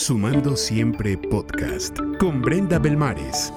[0.00, 3.52] Sumando Siempre Podcast con Brenda Belmares.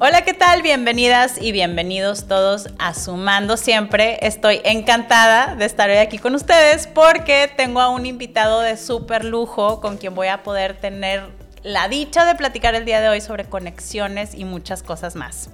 [0.00, 0.62] Hola, ¿qué tal?
[0.62, 4.18] Bienvenidas y bienvenidos todos a Sumando Siempre.
[4.26, 9.24] Estoy encantada de estar hoy aquí con ustedes porque tengo a un invitado de súper
[9.24, 11.22] lujo con quien voy a poder tener
[11.62, 15.50] la dicha de platicar el día de hoy sobre conexiones y muchas cosas más.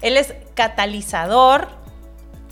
[0.00, 1.68] Él es catalizador,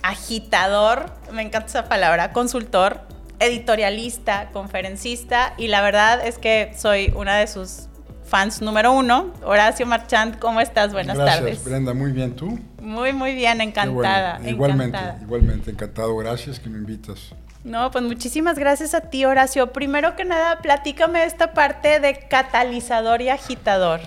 [0.03, 3.01] agitador, me encanta esa palabra, consultor,
[3.43, 7.89] editorialista, conferencista y la verdad es que soy una de sus
[8.25, 9.33] fans número uno.
[9.45, 10.93] Horacio Marchand, ¿cómo estás?
[10.93, 11.65] Buenas Gracias, tardes.
[11.65, 12.59] Brenda, muy bien, ¿tú?
[12.81, 14.41] Muy, muy bien, encantada.
[14.49, 15.23] Igualmente, encantada.
[15.23, 16.17] igualmente, encantado.
[16.17, 17.35] Gracias que me invitas.
[17.65, 19.73] No, pues muchísimas gracias a ti, Horacio.
[19.73, 24.01] Primero que nada, platícame esta parte de catalizador y agitador.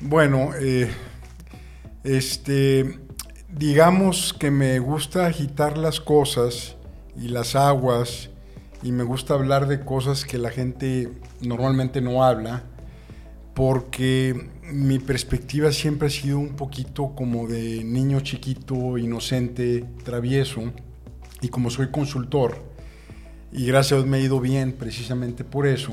[0.00, 0.90] Bueno, eh,
[2.04, 2.98] este,
[3.48, 6.76] digamos que me gusta agitar las cosas
[7.16, 8.30] y las aguas
[8.82, 11.08] y me gusta hablar de cosas que la gente
[11.40, 12.64] normalmente no habla
[13.54, 20.72] porque mi perspectiva siempre ha sido un poquito como de niño chiquito, inocente, travieso
[21.40, 22.72] y como soy consultor
[23.52, 25.92] y gracias a Dios me ha ido bien precisamente por eso,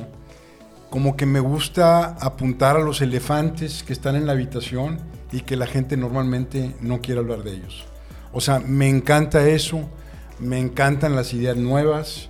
[0.90, 5.00] como que me gusta apuntar a los elefantes que están en la habitación
[5.32, 7.86] y que la gente normalmente no quiere hablar de ellos.
[8.32, 9.90] O sea, me encanta eso,
[10.40, 12.30] me encantan las ideas nuevas,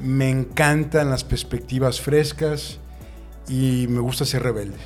[0.00, 2.78] me encantan las perspectivas frescas
[3.48, 4.76] y me gusta ser rebelde.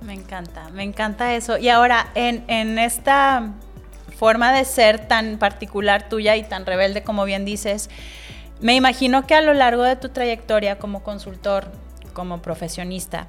[0.00, 1.58] Me encanta, me encanta eso.
[1.58, 3.52] Y ahora, en, esta
[4.18, 7.88] forma de ser tan particular tuya y tan rebelde como bien dices,
[8.60, 11.70] me imagino que a lo largo de tu trayectoria como consultor,
[12.12, 13.26] como profesionista,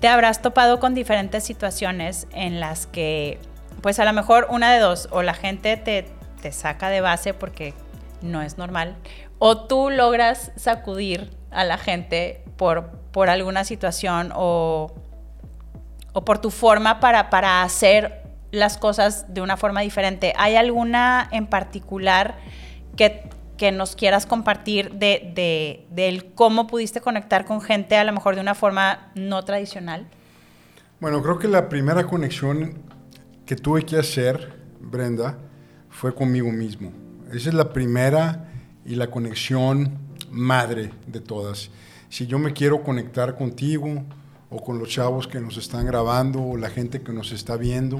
[0.00, 3.38] te habrás topado con diferentes situaciones en las que,
[3.82, 6.06] pues a lo mejor una de dos, o la gente te,
[6.40, 7.74] te saca de base porque
[8.20, 8.96] no es normal,
[9.44, 14.94] o tú logras sacudir a la gente por, por alguna situación o,
[16.12, 20.32] o por tu forma para, para hacer las cosas de una forma diferente.
[20.36, 22.38] ¿Hay alguna en particular
[22.96, 23.24] que,
[23.56, 25.32] que nos quieras compartir de,
[25.90, 30.06] de, cómo pudiste conectar con gente a lo mejor de una forma no tradicional?
[31.00, 32.80] Bueno, creo que la primera conexión
[33.44, 35.36] que tuve que hacer, Brenda,
[35.90, 36.92] fue conmigo mismo.
[37.32, 38.51] Esa es la primera
[38.84, 39.98] y la conexión
[40.30, 41.70] madre de todas.
[42.08, 44.04] Si yo me quiero conectar contigo
[44.50, 47.98] o con los chavos que nos están grabando o la gente que nos está viendo,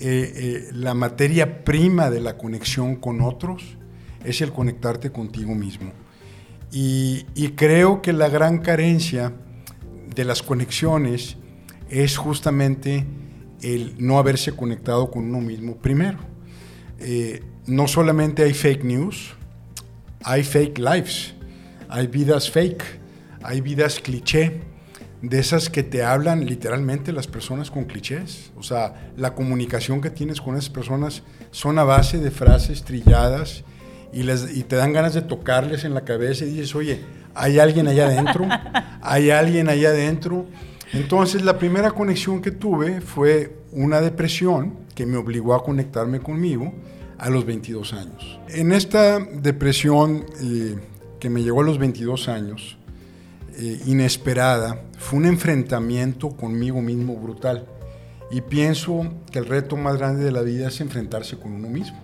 [0.00, 3.76] eh, eh, la materia prima de la conexión con otros
[4.24, 5.92] es el conectarte contigo mismo.
[6.70, 9.32] Y, y creo que la gran carencia
[10.14, 11.36] de las conexiones
[11.88, 13.06] es justamente
[13.62, 16.18] el no haberse conectado con uno mismo primero.
[16.98, 19.34] Eh, no solamente hay fake news,
[20.24, 21.34] hay fake lives,
[21.88, 22.82] hay vidas fake,
[23.42, 24.60] hay vidas cliché,
[25.22, 28.50] de esas que te hablan literalmente las personas con clichés.
[28.56, 33.62] O sea, la comunicación que tienes con esas personas son a base de frases trilladas
[34.12, 37.00] y, les, y te dan ganas de tocarles en la cabeza y dices, oye,
[37.34, 38.46] hay alguien allá adentro,
[39.00, 40.46] hay alguien allá adentro.
[40.92, 46.74] Entonces la primera conexión que tuve fue una depresión que me obligó a conectarme conmigo
[47.22, 48.40] a los 22 años.
[48.48, 50.76] En esta depresión eh,
[51.20, 52.76] que me llegó a los 22 años,
[53.56, 57.64] eh, inesperada, fue un enfrentamiento conmigo mismo brutal.
[58.32, 62.02] Y pienso que el reto más grande de la vida es enfrentarse con uno mismo.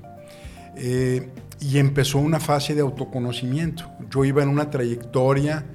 [0.76, 3.90] Eh, y empezó una fase de autoconocimiento.
[4.10, 5.66] Yo iba en una trayectoria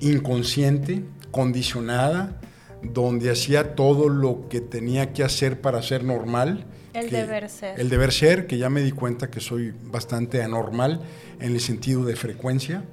[0.00, 2.40] inconsciente, condicionada,
[2.82, 6.64] donde hacía todo lo que tenía que hacer para ser normal.
[6.94, 7.78] El que, deber ser.
[7.78, 11.02] El deber ser, que ya me di cuenta que soy bastante anormal
[11.40, 12.84] en el sentido de frecuencia.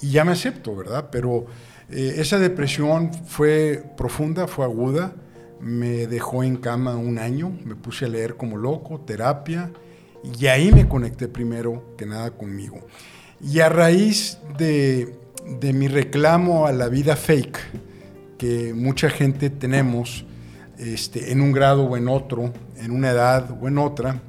[0.00, 1.08] Y ya me acepto, ¿verdad?
[1.10, 1.46] Pero
[1.88, 5.14] eh, esa depresión fue profunda, fue aguda,
[5.60, 9.70] me dejó en cama un año, me puse a leer como loco, terapia,
[10.38, 12.86] y ahí me conecté primero que nada conmigo.
[13.40, 15.14] Y a raíz de,
[15.60, 17.58] de mi reclamo a la vida fake,
[18.38, 20.26] que mucha gente tenemos
[20.78, 24.20] este, en un grado o en otro, en una edad o en otra,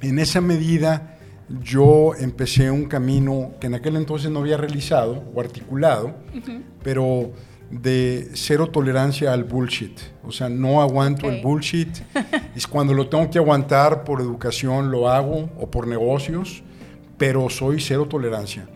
[0.00, 1.18] en esa medida
[1.62, 6.62] yo empecé un camino que en aquel entonces no había realizado o articulado, uh -huh.
[6.82, 7.32] pero
[7.72, 9.98] de cero tolerancia al bullshit.
[10.24, 11.38] O sea, no aguanto okay.
[11.38, 11.88] el bullshit.
[12.54, 16.62] es cuando lo tengo que aguantar por educación, lo hago, o por negocios,
[17.16, 18.68] pero soy cero tolerancia.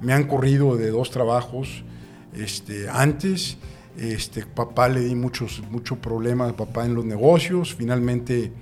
[0.00, 1.84] Me han corrido de dos trabajos
[2.32, 3.58] este, antes.
[3.98, 7.74] Este, papá le di muchos, mucho problemas a papá en los negocios.
[7.74, 8.52] Finalmente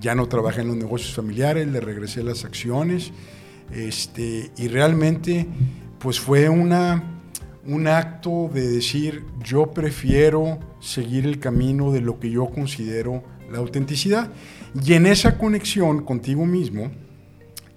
[0.00, 3.12] ya no trabajé en los negocios familiares, le regresé las acciones.
[3.72, 5.46] Este, y realmente,
[5.98, 7.12] pues fue una
[7.66, 13.58] un acto de decir yo prefiero seguir el camino de lo que yo considero la
[13.58, 14.30] autenticidad.
[14.84, 16.90] Y en esa conexión contigo mismo,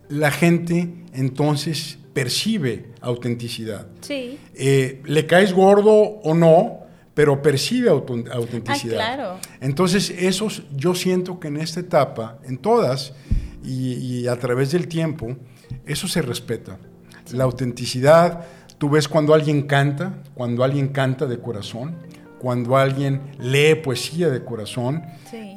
[0.10, 3.88] la gente entonces percibe autenticidad.
[4.02, 4.40] Sí.
[4.56, 6.85] Eh, le caes gordo o no,
[7.16, 9.00] pero percibe autenticidad.
[9.00, 9.40] Ah, claro.
[9.62, 13.14] Entonces, esos, yo siento que en esta etapa, en todas,
[13.64, 15.36] y, a través del tiempo,
[15.86, 16.78] eso se respeta.
[17.32, 18.46] La autenticidad,
[18.78, 21.96] tú ves cuando alguien canta, cuando alguien canta de corazón,
[22.38, 25.04] cuando alguien lee poesía de corazón,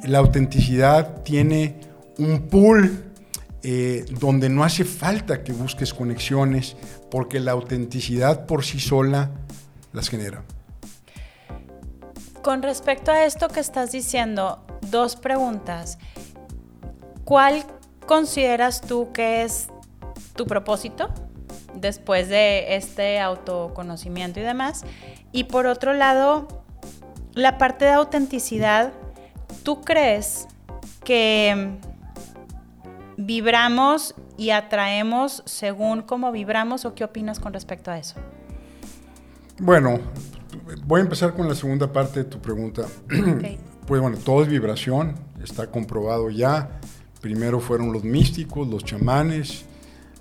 [0.04, 1.80] la autenticidad tiene
[2.18, 3.04] un pool
[3.62, 6.76] eh, donde no hace falta que busques conexiones,
[7.10, 9.32] porque la autenticidad por sí sola
[9.92, 10.44] las genera.
[12.48, 15.98] Con respecto a esto que estás diciendo, dos preguntas.
[17.26, 17.62] ¿Cuál
[18.06, 19.68] consideras tú que es
[20.34, 21.10] tu propósito
[21.74, 24.86] después de este autoconocimiento y demás?
[25.30, 26.48] Y por otro lado,
[27.34, 28.94] la parte de autenticidad,
[29.62, 30.48] ¿tú crees
[31.04, 31.76] que
[33.18, 38.14] vibramos y atraemos según cómo vibramos o qué opinas con respecto a eso?
[39.58, 40.00] Bueno,
[40.84, 42.86] voy a empezar con la segunda parte de tu pregunta.
[43.88, 46.78] Pues bueno, todo es vibración, está comprobado ya.
[47.22, 49.64] Primero fueron los místicos, los chamanes,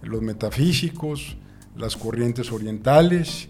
[0.01, 1.35] los metafísicos,
[1.75, 3.49] las corrientes orientales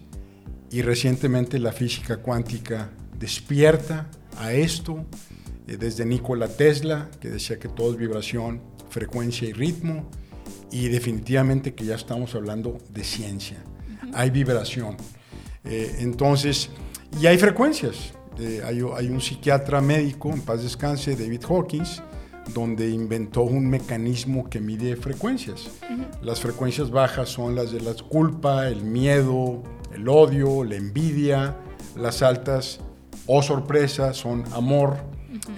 [0.72, 4.08] y recientemente la física cuántica despierta
[4.38, 5.04] a esto,
[5.68, 8.60] eh, desde Nikola Tesla, que decía que todo es vibración,
[8.90, 10.10] frecuencia y ritmo,
[10.70, 13.62] y definitivamente que ya estamos hablando de ciencia.
[14.12, 14.96] Hay vibración.
[15.64, 16.70] Eh, entonces,
[17.20, 18.12] y hay frecuencias.
[18.38, 22.02] Eh, hay, un psiquiatra médico, en paz descanse, David Hawkins,
[22.54, 25.68] donde inventó un mecanismo que mide frecuencias.
[26.22, 29.62] Las frecuencias bajas son las de la culpa, el miedo,
[29.92, 31.56] el odio, la envidia.
[31.96, 32.78] Las altas,
[33.26, 34.98] o oh sorpresa, son amor,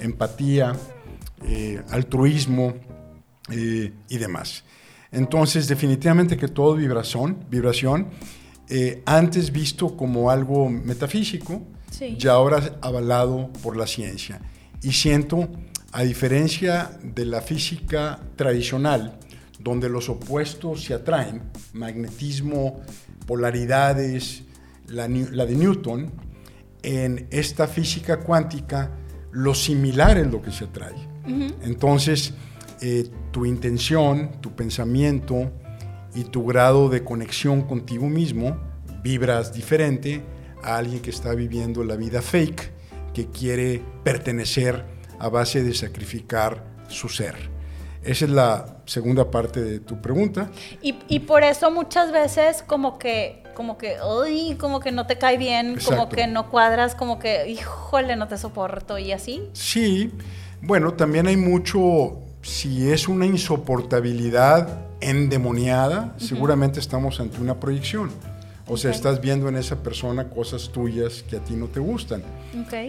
[0.00, 0.74] empatía,
[1.44, 2.74] eh, altruismo
[3.50, 4.64] eh, y demás.
[5.12, 8.08] Entonces, definitivamente que todo vibración, vibración
[8.72, 11.62] eh, antes visto como algo metafísico,
[12.16, 14.40] ya ahora avalado por la ciencia.
[14.80, 15.48] Y siento,
[15.92, 19.18] a diferencia de la física tradicional,
[19.58, 22.80] donde los opuestos se atraen, magnetismo,
[23.26, 24.44] polaridades,
[24.86, 26.12] la, de Newton,
[26.84, 28.92] en esta física cuántica,
[29.32, 30.94] lo similar es lo que se atrae.
[31.62, 32.34] Entonces,
[32.80, 35.52] eh, tu intención, tu pensamiento,
[36.14, 38.58] y tu grado de conexión contigo mismo
[39.02, 40.22] vibras diferente
[40.62, 42.72] a alguien que está viviendo la vida fake,
[43.14, 44.84] que quiere pertenecer
[45.18, 47.34] a base de sacrificar su ser.
[48.02, 50.50] Esa es la segunda parte de tu pregunta.
[50.80, 55.36] Y, por eso muchas veces como que, como que, uy, como que no te cae
[55.36, 59.50] bien, como que no cuadras, como que, híjole, no te soporto y así.
[59.52, 60.10] Sí,
[60.62, 68.10] bueno, también hay mucho, si es una insoportabilidad endemoniada, seguramente estamos ante una proyección.
[68.66, 72.22] O sea, estás viendo en esa persona cosas tuyas que a ti no te gustan.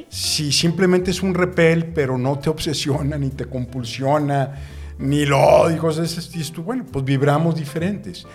[0.09, 4.55] Si simplemente es un repel, pero no te obsesiona, ni te compulsiona,
[4.99, 8.27] ni lo odias, es bueno, pues vibramos diferentes.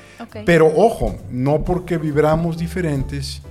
[0.45, 3.43] Pero ojo, no porque vibramos diferentes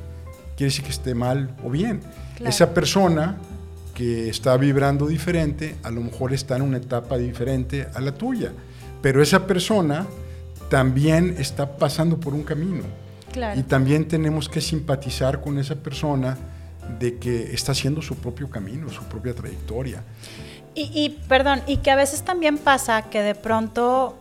[0.57, 2.02] quiere decir que esté mal o bien.
[2.44, 3.38] Esa persona
[3.94, 8.52] que está vibrando diferente, a lo mejor está en una etapa diferente a la tuya
[9.06, 10.07] pero esa persona
[10.69, 12.84] también está pasando por un camino.
[13.56, 16.38] Y también tenemos que simpatizar con esa persona
[17.00, 20.04] de que está haciendo su propio camino, su propia trayectoria.
[20.74, 24.18] Y, perdón, y que a veces también pasa que de pronto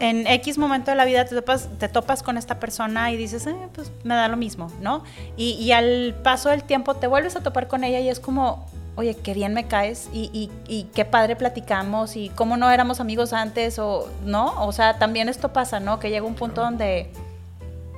[0.00, 3.46] en X momento de la vida te topas, te topas con esta persona y dices,
[3.46, 5.04] eh, pues me da lo mismo, ¿no?
[5.36, 8.66] Y, y, al paso del tiempo te vuelves a topar con ella y es como,
[8.96, 10.50] oye, qué bien me caes y,
[10.94, 15.52] qué padre platicamos y cómo no éramos amigos antes o no, o sea, también esto
[15.52, 16.00] pasa, ¿no?
[16.00, 17.10] Que llega un punto donde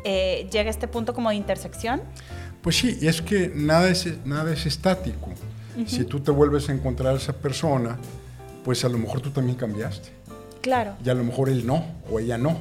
[0.05, 2.03] eh, llega este punto como de intersección.
[2.63, 5.31] Pues sí, y es que nada es, nada es estático.
[5.87, 7.97] Si tú te vuelves a encontrar a esa persona,
[8.65, 10.09] pues a lo mejor tú también cambiaste.
[10.61, 10.97] Claro.
[11.05, 12.59] Y a lo mejor él no, o ella no.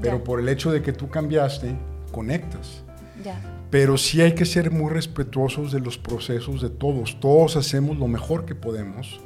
[0.00, 1.74] Pero por el hecho de que tú cambiaste,
[2.12, 2.82] conectas.
[3.24, 7.18] Ya pero sí hay que ser muy respetuosos de los procesos de todos.
[7.20, 9.20] Todos hacemos lo mejor que podemos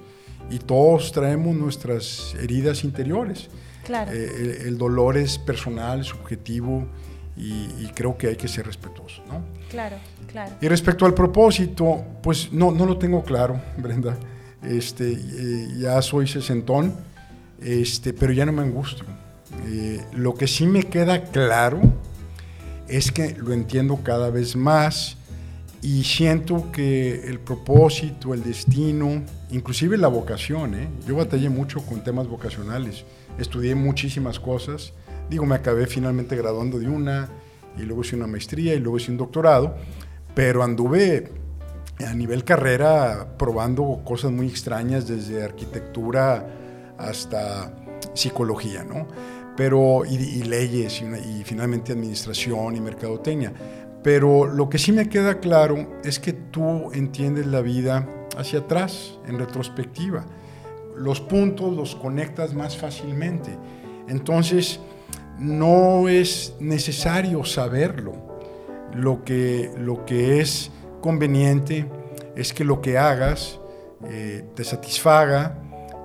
[0.50, 3.48] y todos traemos nuestras heridas interiores.
[3.84, 4.12] Claro.
[4.12, 6.86] Eh, el, dolor es personal, subjetivo
[7.36, 9.42] y, creo que hay que ser respetuosos, ¿no?
[9.70, 9.96] Claro,
[10.30, 10.52] claro.
[10.60, 14.16] Y respecto al propósito, pues no, no lo tengo claro, Brenda.
[14.62, 16.94] Este, eh, ya soy sesentón,
[17.60, 19.04] este, pero ya no me angustio.
[19.66, 21.80] Eh, lo que sí me queda claro
[22.88, 25.16] es que lo entiendo cada vez más
[25.82, 30.88] y siento que el propósito, el destino, inclusive la vocación, ¿eh?
[31.06, 33.04] yo batallé mucho con temas vocacionales,
[33.38, 34.94] estudié muchísimas cosas,
[35.28, 37.28] digo, me acabé finalmente graduando de una
[37.76, 39.76] y luego hice una maestría y luego hice un doctorado,
[40.34, 41.30] pero anduve
[42.06, 46.48] a nivel carrera probando cosas muy extrañas desde arquitectura
[46.98, 47.72] hasta
[48.14, 49.06] psicología, ¿no?
[49.56, 53.52] Pero, y, leyes, y, finalmente administración y mercadotecnia.
[54.02, 59.18] Pero lo que sí me queda claro es que tú entiendes la vida hacia atrás,
[59.26, 60.26] en retrospectiva.
[60.96, 63.56] Los puntos los conectas más fácilmente.
[64.08, 64.80] Entonces,
[65.38, 68.12] no es necesario saberlo.
[68.94, 70.70] Lo que, lo que es
[71.00, 71.86] conveniente
[72.36, 73.58] es que lo que hagas
[74.08, 75.63] eh, te satisfaga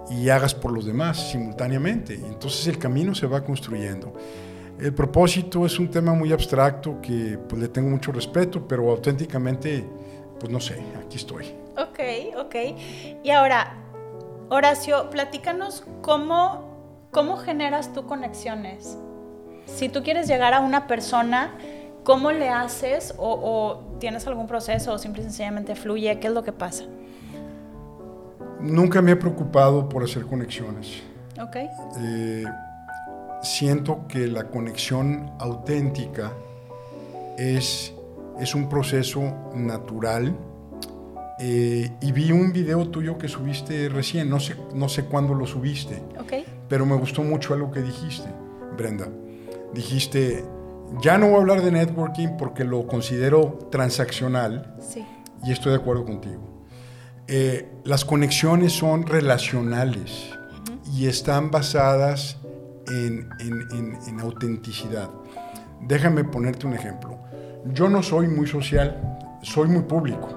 [0.09, 2.15] y hagas por los demás simultáneamente.
[2.15, 4.13] Entonces el camino se va construyendo.
[4.79, 9.85] El propósito es un tema muy abstracto que pues, le tengo mucho respeto, pero auténticamente,
[10.39, 11.53] pues no sé, aquí estoy.
[11.77, 11.99] Ok,
[12.37, 12.55] ok.
[13.23, 13.75] Y ahora,
[14.47, 18.97] Horacio, platícanos cómo, cómo generas tú conexiones.
[19.65, 21.57] Si tú quieres llegar a una persona,
[22.03, 23.13] ¿cómo le haces?
[23.17, 26.19] O, o tienes algún proceso o simple y sencillamente fluye?
[26.19, 26.85] ¿Qué es lo que pasa?
[28.59, 31.01] Nunca me he preocupado por hacer conexiones.
[31.41, 31.55] Ok.
[32.01, 32.43] Eh,
[33.41, 36.33] siento que la conexión auténtica
[37.37, 37.93] es,
[38.39, 39.21] es un proceso
[39.55, 40.35] natural.
[41.41, 45.45] Eh, y vi un video tuyo que subiste recién, no sé, no sé cuándo lo
[45.47, 46.45] subiste, okay.
[46.67, 48.27] pero me gustó mucho algo que dijiste,
[48.75, 49.07] Brenda.
[49.73, 50.43] Dijiste,
[51.01, 55.05] ya no voy a hablar de networking porque lo considero transaccional sí.
[55.45, 56.58] y estoy de acuerdo contigo.
[57.31, 60.97] Eh, las conexiones son relacionales uh -huh.
[60.97, 62.37] y están basadas
[62.87, 65.11] en, en, en, autenticidad.
[65.79, 67.19] Déjame ponerte un ejemplo.
[67.71, 68.99] Yo no soy muy social,
[69.43, 70.27] soy muy público,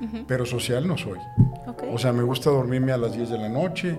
[0.00, 0.24] uh -huh.
[0.26, 1.20] pero social no soy.
[1.68, 1.88] Okay.
[1.94, 3.96] O sea, me gusta dormirme a las 10 de la noche,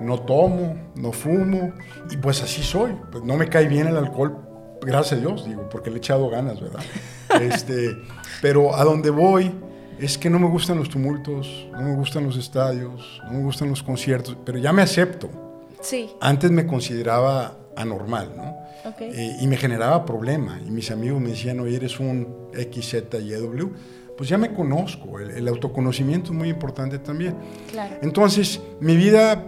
[0.00, 1.72] no tomo, no fumo,
[2.08, 2.92] y pues así soy.
[3.10, 4.38] Pues no me cae bien el alcohol,
[4.80, 6.84] gracias a Dios, digo, porque le he echado ganas, ¿verdad?
[7.40, 7.96] este,
[8.40, 9.52] pero a donde voy
[10.00, 13.68] es que no me gustan los tumultos, no me gustan los estadios, no me gustan
[13.68, 15.28] los conciertos, pero ya me acepto.
[15.80, 16.10] Sí.
[16.20, 18.56] Antes me consideraba anormal, ¿no?
[18.92, 19.10] Okay.
[19.14, 20.58] Eh, y me generaba problema.
[20.66, 23.68] Y mis amigos me decían, oye, eres un XZYW.
[24.16, 25.18] Pues ya me conozco.
[25.18, 27.36] El, el, autoconocimiento es muy importante también.
[27.70, 27.96] Claro.
[28.02, 29.42] Entonces, mi vida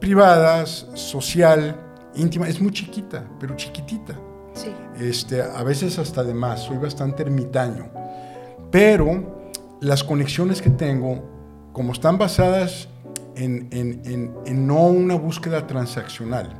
[0.00, 1.76] privada, social,
[2.14, 4.14] íntima, es muy chiquita, pero chiquitita.
[4.54, 4.70] Sí.
[4.98, 6.62] Este, a veces hasta de más.
[6.62, 7.90] Soy bastante ermitaño.
[8.70, 9.43] Pero
[9.84, 11.22] las conexiones que tengo,
[11.72, 12.88] como están basadas
[13.36, 16.54] en, en, en, en, no una búsqueda transaccional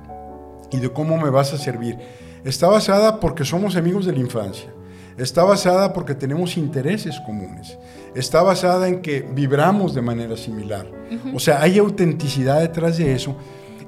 [0.71, 1.97] y de cómo me vas a servir.
[2.45, 4.71] Está basada porque somos amigos de la infancia.
[5.17, 7.79] Está basada porque tenemos intereses comunes.
[8.15, 10.87] Está basada en que vibramos de manera similar.
[10.87, 11.37] Uh -huh.
[11.37, 13.37] O sea, hay autenticidad detrás de eso.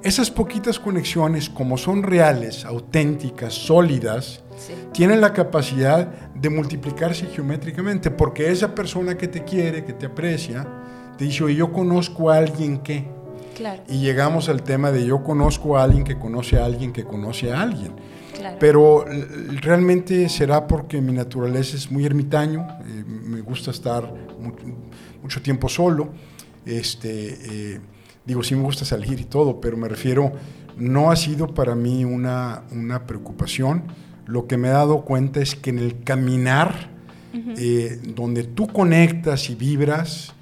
[0.03, 4.75] Esas poquitas conexiones, como son reales, auténticas, sólidas, sí.
[4.93, 10.67] tienen la capacidad de multiplicarse geométricamente, porque esa persona que te quiere, que te aprecia,
[11.17, 13.05] te dice, oye, yo conozco a alguien que...
[13.57, 13.83] Claro.
[13.89, 17.53] Y llegamos al tema de yo conozco a alguien que conoce a alguien que conoce
[17.53, 17.93] a alguien.
[18.35, 18.59] Claro.
[18.61, 19.07] Pero
[19.63, 24.63] realmente será porque mi naturaleza es muy ermitaño, eh, me gusta estar mucho,
[25.23, 26.11] mucho tiempo solo,
[26.67, 27.81] este, eh,
[28.25, 30.33] digo, sí me gusta salir y todo, pero me refiero,
[30.77, 33.85] no ha sido para mí una, una preocupación.
[34.27, 36.91] Lo que me he dado cuenta es que en el caminar,
[37.33, 37.55] uh -huh.
[37.59, 40.35] eh, donde tú conectas y vibras,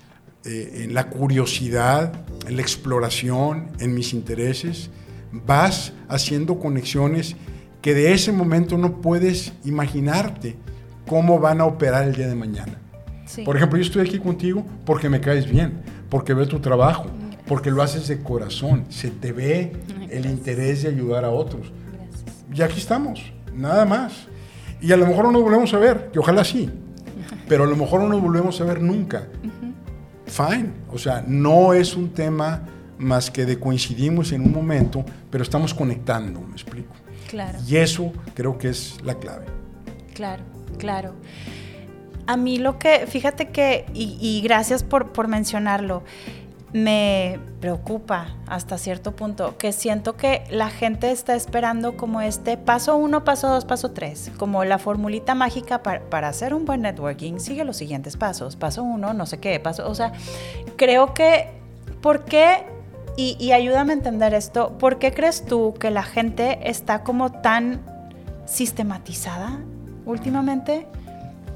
[0.46, 2.12] eh, en la curiosidad,
[2.46, 4.90] en la exploración, en mis intereses,
[5.32, 7.34] vas haciendo conexiones
[7.80, 10.56] que de ese momento no puedes imaginarte
[11.06, 12.78] cómo van a operar el día de mañana.
[13.26, 13.42] Sí.
[13.42, 17.42] Por ejemplo, yo estoy aquí contigo porque me caes bien, porque veo tu trabajo, Gracias.
[17.46, 20.10] porque lo haces de corazón, se te ve Gracias.
[20.12, 21.72] el interés de ayudar a otros.
[21.90, 22.44] Gracias.
[22.54, 24.26] Y aquí estamos, nada más.
[24.80, 26.70] Y a lo mejor no nos volvemos a ver, que ojalá sí,
[27.48, 29.28] pero a lo mejor no nos volvemos a ver nunca.
[29.42, 29.72] Uh -huh.
[30.26, 32.62] Fine, o sea, no es un tema
[32.98, 36.94] más que de coincidimos en un momento, pero estamos conectando, me explico.
[37.28, 37.58] Claro.
[37.66, 39.46] Y eso creo que es la clave.
[40.14, 40.42] Claro,
[40.78, 41.14] claro.
[42.26, 46.04] A mí lo que, fíjate que, y, y gracias por, por, mencionarlo,
[46.74, 52.96] me preocupa hasta cierto punto, que siento que la gente está esperando como este paso
[52.96, 57.38] uno, paso dos, paso tres, como la formulita mágica para, para hacer un buen networking,
[57.38, 60.12] sigue los siguientes pasos, paso uno, no sé qué, paso, o sea,
[60.76, 61.48] creo que,
[62.02, 62.66] ¿por qué
[63.16, 64.76] y, y, ayúdame a entender esto.
[64.76, 67.80] ¿Por qué crees tú que la gente está como tan
[68.46, 69.60] sistematizada
[70.06, 70.86] últimamente.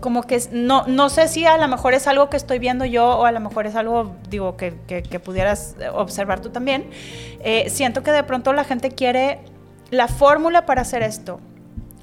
[0.00, 3.18] Como que no, no sé si a lo mejor es algo que estoy viendo yo
[3.18, 6.88] o a lo mejor es algo, digo, que, que, pudieras observar tú también.
[7.40, 9.40] Eh, siento que de pronto la gente quiere
[9.90, 11.40] la fórmula para hacer esto,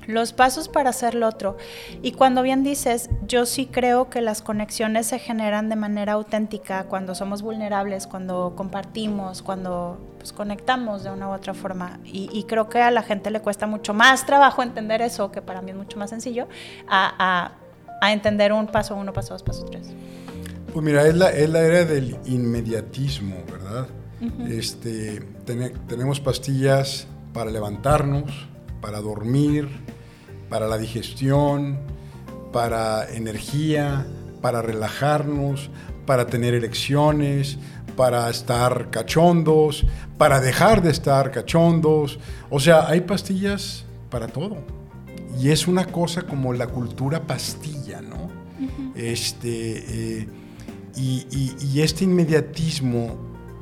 [0.07, 1.57] los pasos para hacer lo otro.
[2.01, 6.85] Y cuando bien dices, yo sí creo que las conexiones se generan de manera auténtica
[6.85, 11.99] cuando somos vulnerables, cuando compartimos, cuando pues, conectamos de una u otra forma.
[12.03, 15.61] Y, creo que a la gente le cuesta mucho más trabajo entender eso, que para
[15.61, 16.47] mí es mucho más sencillo,
[16.87, 17.51] a,
[18.01, 19.87] entender un paso uno, paso dos, paso tres.
[20.73, 23.87] Pues mira, es la, es la era del inmediatismo, ¿verdad?
[24.49, 25.21] este,
[25.87, 28.47] tenemos pastillas para levantarnos,
[28.81, 29.69] para dormir,
[30.49, 31.79] para la digestión,
[32.51, 34.05] para energía,
[34.41, 35.69] para relajarnos,
[36.05, 37.57] para tener elecciones,
[37.95, 39.85] para estar cachondos,
[40.17, 42.19] para dejar de estar cachondos.
[42.49, 44.57] O sea, hay pastillas para todo.
[45.39, 47.74] Y es una cosa como la cultura pastilla.
[48.95, 50.27] Este, eh,
[50.95, 53.17] y, este inmediatismo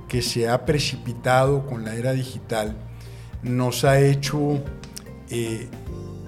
[0.07, 2.75] que se ha precipitado con la era digital
[3.41, 4.63] nos ha hecho
[5.29, 5.67] eh,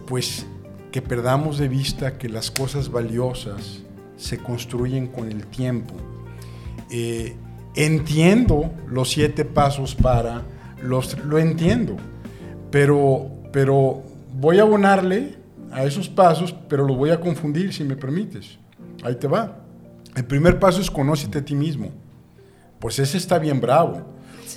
[0.07, 0.47] pues
[0.91, 3.83] que perdamos de vista que las cosas valiosas
[4.17, 5.93] se construyen con el tiempo.
[6.89, 7.35] Eh,
[7.75, 10.43] entiendo los siete pasos para,
[10.81, 11.97] los, lo entiendo,
[12.71, 15.35] pero, pero voy a abonarle
[15.71, 18.57] a esos pasos, pero lo voy a confundir si me permites.
[19.05, 19.55] Ahí te va.
[20.15, 21.91] El primer paso es conócete a ti mismo.
[22.79, 24.01] Pues ese está bien bravo.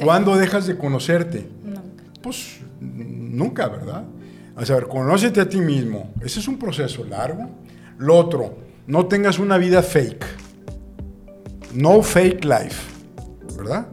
[0.03, 1.47] ¿Cuándo dejas de conocerte?
[1.63, 2.05] Nunca.
[2.23, 4.05] Pues nunca, ¿verdad?
[4.57, 6.15] A ver, conócete a ti mismo.
[6.23, 7.51] Ese es un proceso largo.
[7.99, 10.25] Lo otro, no tengas una vida fake.
[11.75, 12.91] No fake life.
[13.55, 13.89] ¿Verdad?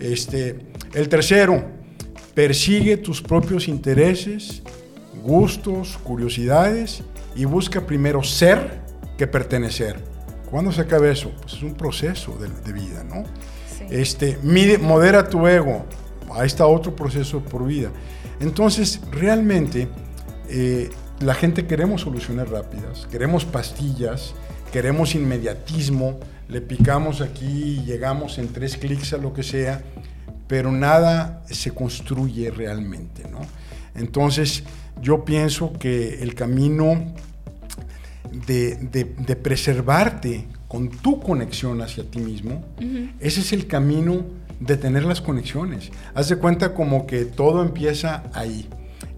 [0.00, 1.64] Este, el tercero,
[2.34, 4.62] persigue tus propios intereses,
[5.22, 7.04] gustos, curiosidades
[7.36, 8.81] y busca primero ser
[9.22, 9.94] que pertenecer.
[10.50, 11.30] ¿Cuándo se acaba eso?
[11.40, 13.22] Pues es un proceso de, vida, ¿no?
[13.88, 14.36] Este,
[14.78, 15.86] modera tu ego.
[16.32, 17.92] Ahí está otro proceso por vida.
[18.40, 19.86] Entonces, realmente,
[20.48, 24.34] eh, la gente queremos soluciones rápidas, queremos pastillas,
[24.72, 26.18] queremos inmediatismo,
[26.48, 29.82] le picamos aquí y llegamos en tres clics a lo que sea,
[30.48, 33.38] pero nada se construye realmente, ¿no?
[33.94, 34.64] Entonces,
[35.00, 37.14] yo pienso que el camino
[38.30, 42.64] de, preservarte con tu conexión hacia ti mismo,
[43.20, 44.24] ese es el camino
[44.60, 45.90] de tener las conexiones.
[46.14, 48.68] Haz de cuenta como que todo empieza ahí,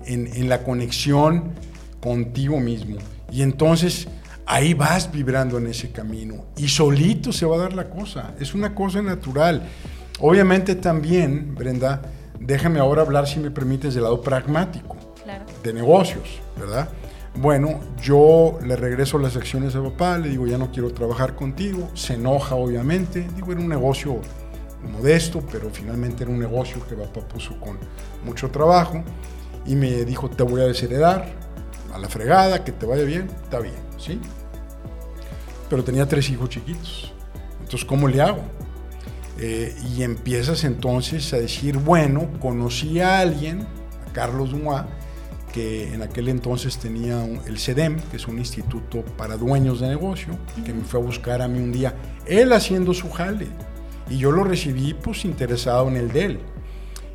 [0.07, 1.53] en, la conexión
[2.01, 2.97] contigo mismo.
[3.31, 4.09] Y entonces
[4.47, 8.35] ahí vas vibrando en ese camino y solito se va a dar la cosa.
[8.41, 9.63] Es una cosa natural.
[10.21, 12.03] Obviamente también, Brenda,
[12.39, 14.97] déjame ahora hablar, si me permites, del lado pragmático,
[15.63, 16.89] de negocios, ¿verdad?
[17.37, 21.91] Bueno, yo le regreso las acciones a papá, le digo, ya no quiero trabajar contigo,
[21.95, 24.21] se enoja obviamente, digo, era un negocio
[24.93, 27.79] modesto, pero finalmente era un negocio que papá puso con
[28.25, 29.03] mucho trabajo.
[29.67, 31.27] Y me dijo, te voy a desheredar
[31.93, 34.21] a la fregada, que te vaya bien, está bien, ¿sí?
[35.69, 37.13] Pero tenía tres hijos chiquitos,
[37.61, 38.43] entonces ¿cómo le hago?
[39.41, 43.67] Eh, y empiezas entonces a decir, bueno, conocí a alguien,
[44.09, 44.83] a Carlos Dumois,
[45.55, 50.37] que en aquel entonces tenía el CEDEM, que es un instituto para dueños de negocio,
[50.67, 51.95] que me fue a buscar a mí un día,
[52.27, 53.47] él haciendo su jale
[54.11, 56.39] y yo lo recibí pues interesado en el de él.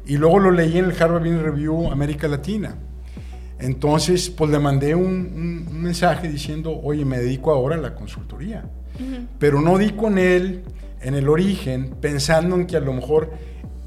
[0.06, 2.78] Y luego lo leí en el Harvard Business Review América Latina.
[3.60, 8.63] Entonces, pues le mandé un, mensaje diciendo, oye, me dedico ahora a la consultoría.
[9.38, 10.63] Pero no di con él
[11.02, 13.32] en el origen, pensando en que a lo mejor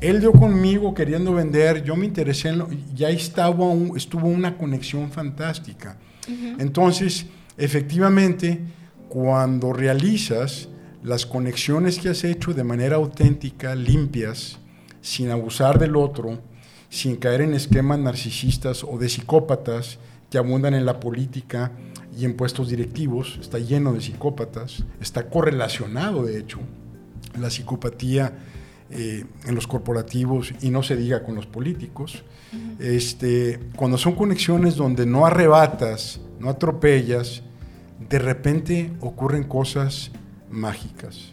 [0.02, 5.10] él dio conmigo queriendo vender, yo me interesé en lo, ya estaba estuvo una conexión
[5.10, 5.96] fantástica.
[6.58, 8.60] Entonces, efectivamente,
[9.08, 10.68] cuando realizas
[11.02, 14.58] las conexiones que has hecho de manera auténtica, limpias,
[15.00, 16.40] sin abusar del otro,
[16.88, 19.98] sin caer en esquemas narcisistas o de psicópatas
[20.30, 21.72] que abundan en la política
[22.18, 26.58] y en puestos directivos, está lleno de psicópatas, está correlacionado de hecho
[27.40, 28.32] la psicopatía
[28.92, 32.24] eh, en los corporativos y no se diga con los políticos.
[32.78, 37.42] este, cuando son conexiones donde no arrebatas, no atropellas,
[38.09, 40.11] de repente ocurren cosas
[40.50, 41.33] mágicas.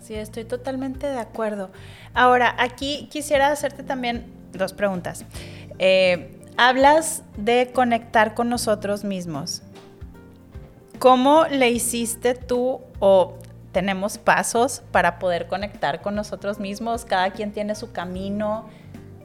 [0.00, 1.70] Sí, estoy totalmente de acuerdo.
[2.12, 5.24] Ahora, aquí quisiera hacerte también dos preguntas.
[5.78, 9.62] Eh, hablas de conectar con nosotros mismos.
[10.98, 13.38] ¿Cómo le hiciste tú o
[13.72, 17.04] tenemos pasos para poder conectar con nosotros mismos?
[17.04, 18.68] Cada quien tiene su camino.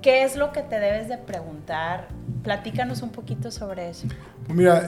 [0.02, 2.08] ¿Qué es lo que te debes de preguntar
[2.48, 4.08] Platícanos un poquito sobre eso.
[4.46, 4.88] Pues mira,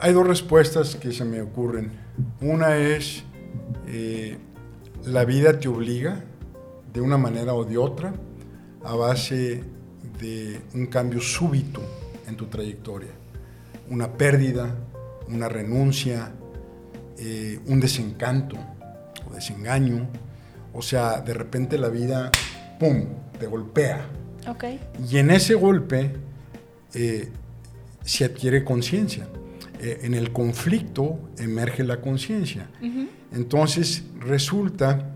[0.00, 1.90] hay dos respuestas que se me ocurren.
[2.42, 3.24] Una es,
[3.86, 4.36] eh,
[5.06, 6.22] la vida te obliga
[6.92, 8.12] de una manera o de otra
[8.84, 9.64] a base
[10.20, 11.80] de un cambio súbito
[12.26, 13.12] en tu trayectoria.
[13.88, 14.74] Una pérdida,
[15.28, 16.32] una renuncia,
[17.18, 18.56] eh, un desencanto
[19.28, 20.08] o desengaño.
[20.72, 22.30] O sea, de repente la vida,
[22.78, 23.06] ¡pum!,
[23.38, 24.06] te golpea.
[24.48, 24.80] Okay.
[25.08, 26.10] Y en ese golpe
[26.94, 27.28] eh,
[28.04, 29.26] se adquiere conciencia.
[29.80, 32.68] Eh, en el conflicto emerge la conciencia.
[33.32, 35.14] Entonces resulta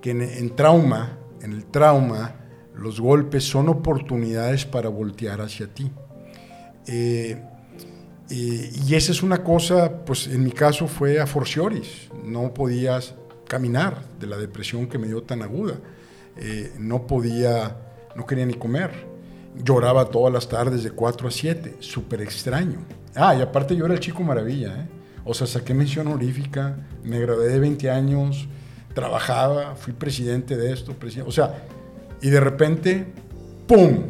[0.00, 2.34] que en, trauma, en el trauma,
[2.74, 5.90] los golpes son oportunidades para voltear hacia ti.
[8.30, 12.08] Y esa es una cosa, pues en mi caso fue a forcioris.
[12.24, 13.14] No podías
[13.48, 15.74] caminar de la depresión que me dio tan aguda.
[16.36, 17.76] Eh, no podía,
[18.14, 18.92] no quería ni comer.
[19.56, 22.78] Lloraba todas las tardes de 4 a 7, súper extraño.
[23.16, 24.88] Ah, y aparte yo era el chico maravilla, ¿eh?
[25.24, 28.48] O sea, saqué mención honorífica, me gradué de 20 años,
[28.94, 31.64] trabajaba, fui presidente de esto, presidente, o sea,
[32.22, 33.06] y de repente,
[33.66, 34.04] ¡pum!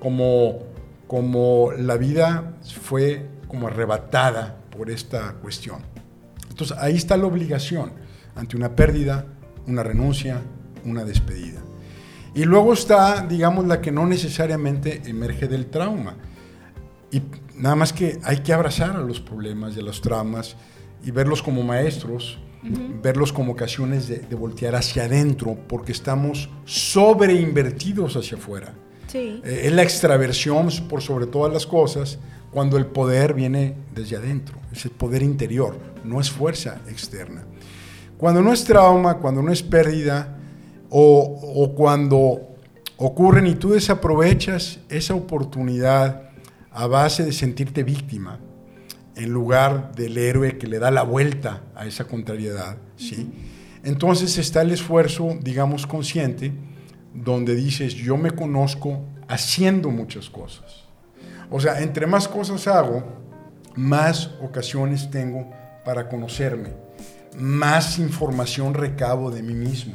[0.00, 0.60] Como,
[1.06, 5.78] como la vida fue como arrebatada por esta cuestión.
[6.50, 7.92] Entonces ahí está la obligación
[8.34, 9.26] ante una pérdida,
[9.68, 10.42] una renuncia,
[10.84, 11.60] una despedida.
[12.34, 16.16] Y luego está, digamos, la que no necesariamente emerge del trauma.
[17.12, 17.22] Y
[17.56, 20.56] nada más que hay que abrazar a los problemas y a los traumas
[21.04, 22.38] y verlos como maestros,
[23.02, 28.74] verlos como ocasiones de, voltear hacia adentro, porque estamos sobreinvertidos hacia afuera.
[29.06, 29.40] Sí.
[29.44, 32.18] Eh, es la extraversión por sobre todas las cosas
[32.54, 37.42] cuando el poder viene desde adentro, es el poder interior, no es fuerza externa.
[38.16, 40.38] Cuando no es trauma, cuando no es pérdida,
[40.88, 42.54] o, cuando
[42.96, 46.30] ocurren y tú desaprovechas esa oportunidad
[46.70, 48.38] a base de sentirte víctima,
[49.16, 53.32] en lugar del héroe que le da la vuelta a esa contrariedad, ¿sí?
[53.82, 56.52] Entonces está el esfuerzo, digamos, consciente,
[57.12, 60.83] donde dices, yo me conozco haciendo muchas cosas.
[61.50, 63.04] O sea, entre más cosas hago,
[63.76, 65.50] más ocasiones tengo
[65.84, 66.84] para conocerme
[67.38, 69.94] más información recabo de mí mismo.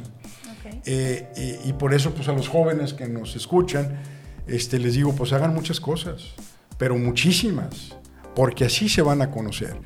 [0.84, 3.98] Eh, y, por eso, pues a los jóvenes que nos escuchan,
[4.46, 6.34] este, les digo, pues hagan muchas cosas,
[6.78, 7.96] pero muchísimas,
[8.34, 9.76] porque así se van a conocer.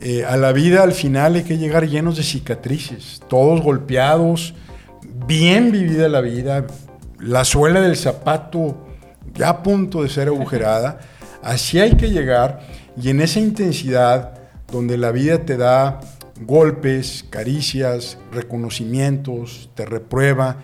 [0.00, 4.54] Eh, a la vida al final hay que llegar llenos de cicatrices, todos golpeados,
[5.26, 6.66] bien vivida la vida,
[7.18, 8.76] la suela del zapato
[9.34, 11.00] ya a punto de ser agujerada,
[11.42, 12.60] así hay que llegar
[13.00, 14.34] y en esa intensidad
[14.70, 16.00] donde la vida te da
[16.40, 20.58] golpes, caricias, reconocimientos, te reprueba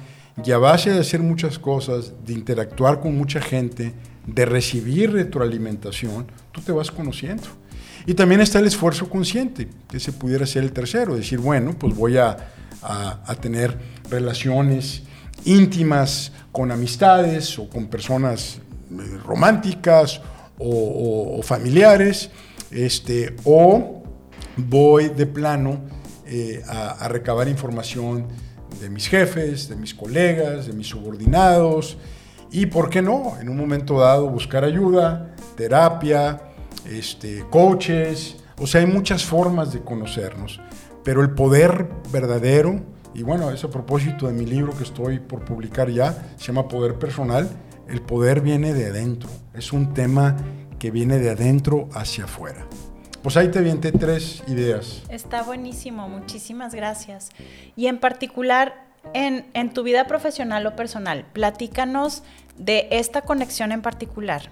[0.44, 3.92] y a base de hacer muchas cosas, de interactuar con mucha gente,
[4.26, 7.44] de recibir retroalimentación, tú te vas conociendo.
[8.06, 11.94] Y también está el esfuerzo consciente, que ese pudiera ser el tercero, decir, bueno, pues
[11.94, 12.37] voy a,
[13.42, 13.76] tener
[14.09, 15.02] relaciones
[15.44, 18.59] íntimas con amistades o con personas
[18.90, 20.20] eh, románticas
[20.59, 22.31] o, familiares,
[22.70, 24.03] este, o
[24.57, 25.81] voy de plano
[26.26, 28.26] eh, a, recabar información
[28.79, 31.96] de mis jefes, de mis colegas, de mis subordinados
[32.53, 33.38] y, ¿por qué no?
[33.40, 36.42] En un momento dado buscar ayuda, terapia,
[36.85, 40.61] este, coaches, o sea, hay muchas formas de conocernos,
[41.03, 42.81] pero el poder verdadero,
[43.14, 46.68] y bueno, es a propósito de mi libro que estoy por publicar ya, se llama
[46.68, 47.49] Poder Personal,
[47.88, 50.37] el poder viene de adentro, es un tema
[50.79, 52.66] que viene de adentro hacia afuera.
[53.23, 55.03] Pues ahí te avienté tres ideas.
[55.11, 57.29] Está buenísimo, muchísimas gracias.
[57.77, 62.23] Y en particular, en, en, tu vida profesional o personal, platícanos
[62.57, 64.51] de esta conexión en particular,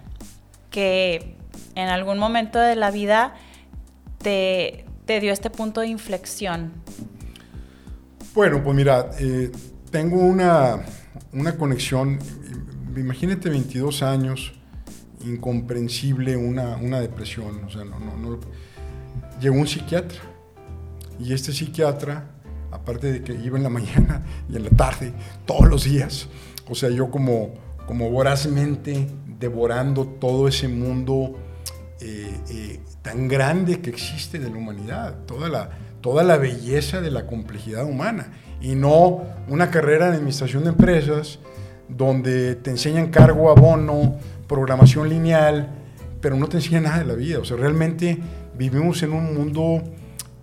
[0.69, 1.35] que
[1.73, 3.33] en algún momento de la vida
[4.19, 6.71] te, te dio este punto de inflexión.
[8.35, 9.51] Bueno, pues mira, eh,
[9.89, 10.85] tengo una,
[11.33, 12.19] una conexión,
[12.95, 14.53] imagínate 22 años,
[15.25, 17.63] incomprensible una, una depresión.
[17.65, 18.39] O sea, no, no,
[19.41, 20.19] Llegó un psiquiatra
[21.19, 22.29] y este psiquiatra,
[22.71, 25.11] aparte de que iba en la mañana y en la tarde,
[25.45, 26.27] todos los días,
[26.69, 27.55] o sea, yo como,
[27.87, 29.07] como vorazmente
[29.39, 31.35] devorando todo ese mundo
[31.99, 37.11] eh, eh, tan grande que existe de la humanidad, toda la, toda la belleza de
[37.11, 38.31] la complejidad humana,
[38.61, 41.39] y no una carrera en administración de empresas
[41.87, 45.69] donde te enseñan cargo, abono, programación lineal,
[46.21, 47.39] pero no te enseña nada de la vida.
[47.39, 48.19] O sea, realmente
[48.57, 49.81] vivimos en un mundo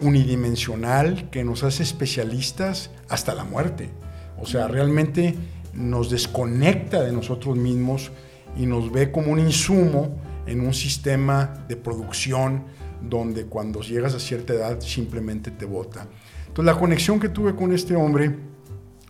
[0.00, 3.90] unidimensional que nos hace especialistas hasta la muerte.
[4.38, 5.34] O sea, realmente
[5.72, 8.10] nos desconecta de nosotros mismos
[8.56, 10.16] y nos ve como un insumo
[10.46, 12.64] en un sistema de producción
[13.00, 16.06] donde cuando llegas a cierta edad simplemente te vota.
[16.48, 18.34] Entonces la conexión que tuve con este hombre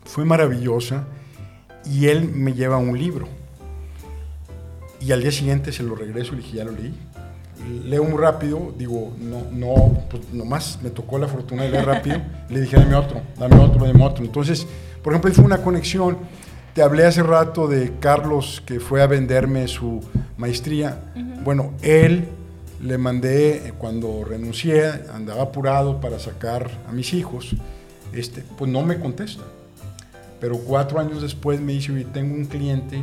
[0.05, 1.05] fue maravillosa
[1.85, 3.27] y él me lleva un libro.
[4.99, 6.93] Y al día siguiente se lo regreso y le dije, ya lo leí.
[7.85, 12.21] Leo muy rápido, digo, no, no, pues nomás me tocó la fortuna de leer rápido.
[12.49, 14.23] le dije, dame otro, dame otro, dame otro.
[14.23, 14.65] Entonces,
[15.03, 16.17] por ejemplo, fue una conexión.
[16.73, 20.01] Te hablé hace rato de Carlos que fue a venderme su
[20.37, 21.01] maestría.
[21.43, 22.27] Bueno, él
[22.81, 27.55] le mandé, cuando renuncié, andaba apurado para sacar a mis hijos,
[28.13, 29.43] este, pues no me contesta.
[30.39, 33.01] Pero cuatro años después me dice, tengo un cliente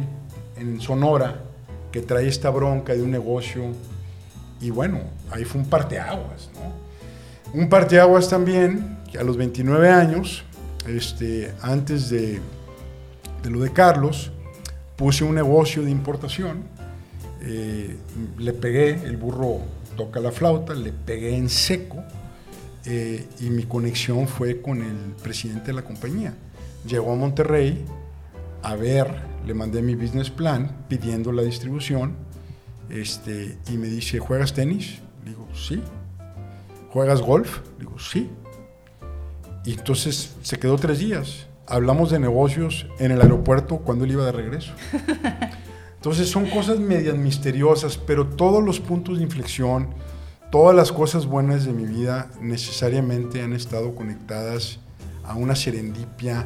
[0.57, 1.43] en Sonora
[1.91, 3.65] que trae esta bronca de un negocio.
[4.61, 7.61] Y bueno, ahí fue un parteaguas, ¿no?
[7.61, 10.45] Un parteaguas también, a los 29 años,
[10.89, 12.41] este, antes de,
[13.43, 14.33] de lo de Carlos,
[14.97, 16.74] puse un negocio de importación
[17.47, 17.97] eh,
[18.39, 19.61] le pegué, el burro
[19.97, 22.03] toca la flauta, le pegué en seco
[22.87, 26.35] eh, y mi conexión fue con el presidente de la compañía.
[26.87, 27.85] Llegó a Monterrey
[28.63, 29.15] a ver,
[29.47, 32.17] le mandé mi business plan pidiendo la distribución
[32.89, 35.01] este, y me dice, ¿juegas tenis?
[35.25, 35.83] Digo, sí.
[36.91, 37.61] ¿Juegas golf?
[37.79, 38.31] Digo, sí.
[39.67, 41.47] Y entonces se quedó tres días.
[41.67, 44.73] Hablamos de negocios en el aeropuerto cuando él iba de regreso.
[46.05, 49.89] Entonces son cosas medias misteriosas, pero todos los puntos de inflexión,
[50.53, 54.81] todas las cosas buenas de mi vida necesariamente han estado conectadas
[55.25, 56.45] a una serendipia,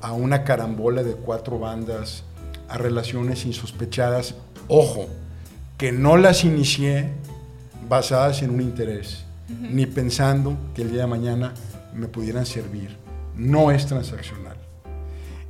[0.00, 2.24] a una carambola de cuatro bandas,
[2.68, 4.34] a relaciones insospechadas.
[4.66, 5.06] Ojo,
[5.76, 7.12] que no las inicié
[7.88, 9.24] basadas en un interés,
[9.60, 11.54] ni pensando que el día de mañana
[11.94, 12.96] me pudieran servir.
[13.36, 14.56] No es transaccional.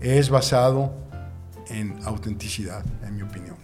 [0.01, 1.08] Es basado
[1.69, 3.57] en autenticidad, en mi opinión.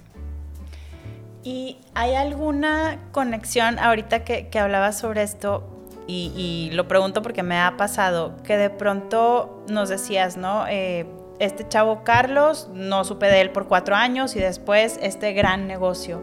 [1.43, 5.71] ¿Y hay alguna conexión ahorita que, que hablabas sobre esto?
[6.07, 10.67] Y, lo pregunto porque me ha pasado, que de pronto nos decías, ¿no?
[10.69, 11.07] Eh,
[11.39, 16.23] este chavo Carlos, no supe de él por cuatro años y después este gran negocio.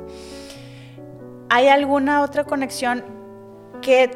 [1.49, 3.03] ¿Hay alguna otra conexión
[3.81, 4.11] que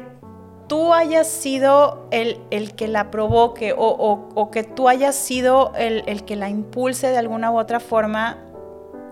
[0.66, 6.02] tú hayas sido el, el que la provoque o, o, que tú hayas sido el,
[6.06, 8.38] el, que la impulse de alguna u otra forma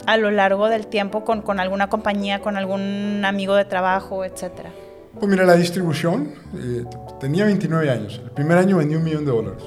[0.07, 4.71] a lo largo del tiempo con, con alguna compañía, con algún amigo de trabajo, etcétera?
[5.19, 6.85] Pues mira, la distribución, eh,
[7.21, 8.21] tenía 29 años.
[8.23, 9.63] El primer año vendí un millón de dólares.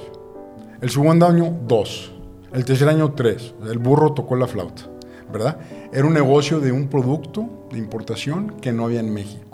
[0.80, 2.12] El segundo año, dos.
[2.52, 3.54] El tercer año, tres.
[3.68, 4.82] El burro tocó la flauta,
[5.32, 5.56] ¿verdad?
[5.92, 9.47] Era un negocio de un producto de importación que no había en México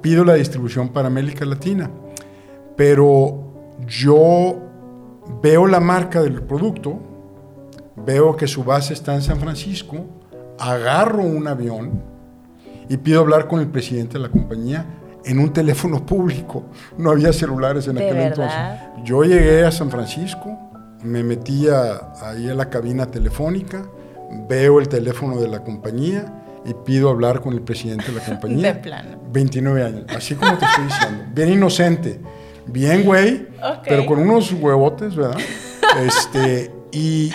[0.00, 1.90] pido la distribución para América Latina,
[2.76, 3.48] pero
[3.86, 4.56] yo
[5.42, 6.98] veo la marca del producto,
[7.96, 9.96] veo que su base está en San Francisco,
[10.58, 12.02] agarro un avión
[12.88, 14.86] y pido hablar con el presidente de la compañía
[15.24, 16.64] en un teléfono público.
[16.96, 18.58] No había celulares en aquel entonces.
[19.04, 20.58] Yo llegué a San Francisco,
[21.02, 23.84] me metía ahí a la cabina telefónica,
[24.48, 26.37] veo el teléfono de la compañía
[26.68, 28.74] y pido hablar con el presidente de la compañía.
[28.74, 29.18] De plano.
[29.32, 31.24] 29 años, así como te estoy diciendo.
[31.34, 32.20] Bien inocente,
[32.66, 33.46] bien güey,
[33.84, 35.38] pero con unos huevotes, ¿verdad?
[36.04, 37.32] Este, y,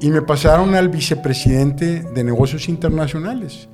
[0.00, 3.68] y, me pasaron al vicepresidente de negocios internacionales,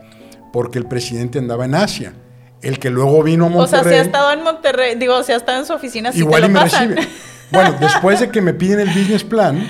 [0.52, 2.14] porque el presidente andaba en Asia.
[2.60, 3.80] El que luego vino a Monterrey.
[3.80, 6.18] O sea, si ha estado en Monterrey, digo, si ha estado en su oficina, sí
[6.18, 6.88] igual te lo me pasan.
[6.96, 7.08] recibe.
[7.52, 9.64] Bueno, después de que me piden el business plan,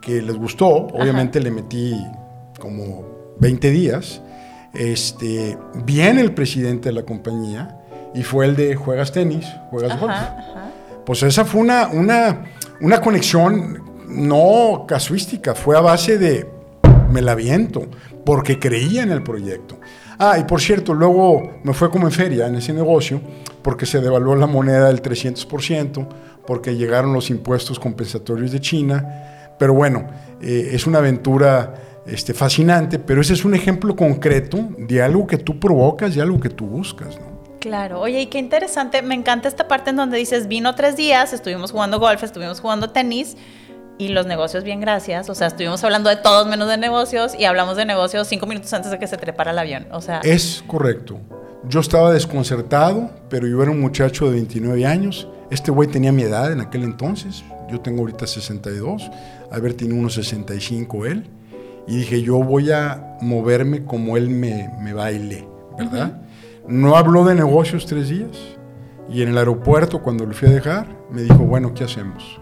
[0.00, 2.04] que les gustó, obviamente le metí
[2.58, 4.20] como 20 días
[4.74, 7.78] este, viene el presidente de la compañía
[8.14, 10.14] y fue el de juegas tenis, juegas golf.
[11.04, 12.44] Pues esa fue una, una,
[12.80, 16.48] una conexión no casuística, fue a base de
[17.12, 17.86] me la viento,
[18.24, 19.78] porque creía en el proyecto.
[20.18, 23.20] Ah, y por cierto, luego me fue como en feria en ese negocio,
[23.62, 26.06] porque se devaluó la moneda del 300%,
[26.46, 29.54] porque llegaron los impuestos compensatorios de China.
[29.58, 30.06] Pero bueno,
[30.40, 31.74] eh, es una aventura
[32.06, 36.40] este, fascinante, pero ese es un ejemplo concreto de algo que tú provocas y algo
[36.40, 37.32] que tú buscas, ¿no?
[37.60, 41.32] Claro, oye, y qué interesante, me encanta esta parte en donde dices, vino tres días,
[41.32, 43.36] estuvimos jugando golf, estuvimos jugando tenis
[43.98, 47.44] y los negocios, bien, gracias, o sea, estuvimos hablando de todos menos de negocios y
[47.44, 50.18] hablamos de negocios cinco minutos antes de que se trepara el avión, o sea...
[50.24, 51.20] Es correcto.
[51.68, 56.22] Yo estaba desconcertado, pero yo era un muchacho de 29 años, este güey tenía mi
[56.24, 59.08] edad en aquel entonces, yo tengo ahorita 62,
[59.52, 61.30] haber tenido unos 65 él,
[61.86, 65.46] y dije, yo voy a moverme como él me, me baile,
[65.78, 66.22] ¿verdad?
[66.66, 68.38] No habló de negocios tres días
[69.08, 72.40] y en el aeropuerto cuando lo fui a dejar me dijo, bueno, ¿qué hacemos?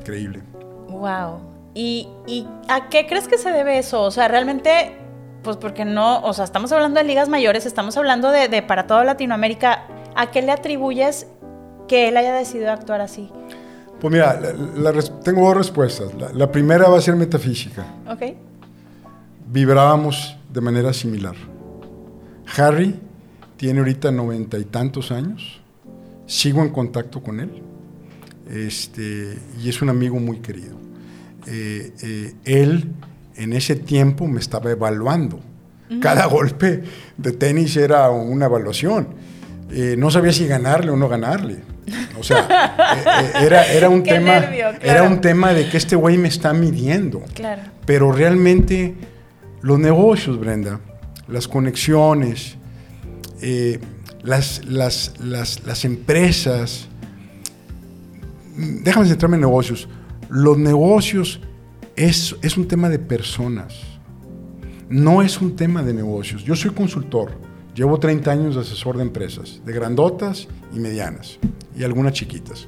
[0.00, 0.42] Increíble.
[0.88, 1.40] Wow.
[1.74, 4.02] ¿Y, ¿Y a qué crees que se debe eso?
[4.02, 4.96] O sea, realmente,
[5.42, 8.86] pues porque no, o sea, estamos hablando de ligas mayores, estamos hablando de, de para
[8.86, 9.84] toda Latinoamérica.
[10.14, 11.26] ¿A qué le atribuyes
[11.88, 13.30] que él haya decidido actuar así?
[14.00, 16.14] Pues mira, la- la tengo dos respuestas.
[16.14, 17.84] La, la primera va a ser metafísica.
[18.08, 18.22] ¿Ok?
[19.50, 21.34] Vibrábamos de manera similar.
[22.56, 22.98] Harry
[23.56, 25.60] tiene ahorita noventa y tantos años.
[26.26, 27.50] Sigo en contacto con él.
[28.50, 30.76] Este, y es un amigo muy querido.
[31.46, 32.92] Eh, eh, él
[33.36, 35.40] en ese tiempo me estaba evaluando.
[36.00, 36.82] Cada golpe
[37.16, 39.08] de tenis era una evaluación.
[39.70, 41.58] Eh, no sabía si ganarle o no ganarle.
[42.18, 45.76] O sea, eh, eh, era, era un Qué tema, nervio, era un tema de que
[45.76, 47.22] este güey me está midiendo.
[47.34, 47.62] Claro.
[47.84, 48.94] Pero realmente
[49.62, 50.80] los negocios, Brenda,
[51.28, 52.56] las conexiones,
[53.40, 53.80] eh,
[54.22, 56.88] las, las, las, las empresas,
[58.56, 59.88] mm, déjame centrarme en negocios.
[60.28, 61.40] Los negocios
[61.94, 63.74] es, es un tema de personas,
[64.88, 66.44] no es un tema de negocios.
[66.44, 67.32] Yo soy consultor,
[67.76, 71.38] llevo 30 años de asesor de empresas, de grandotas y medianas,
[71.76, 72.66] y algunas chiquitas.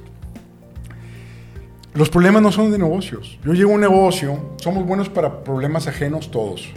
[1.95, 3.39] Los problemas no son de negocios.
[3.43, 6.69] Yo llego a un negocio, somos buenos para problemas ajenos todos.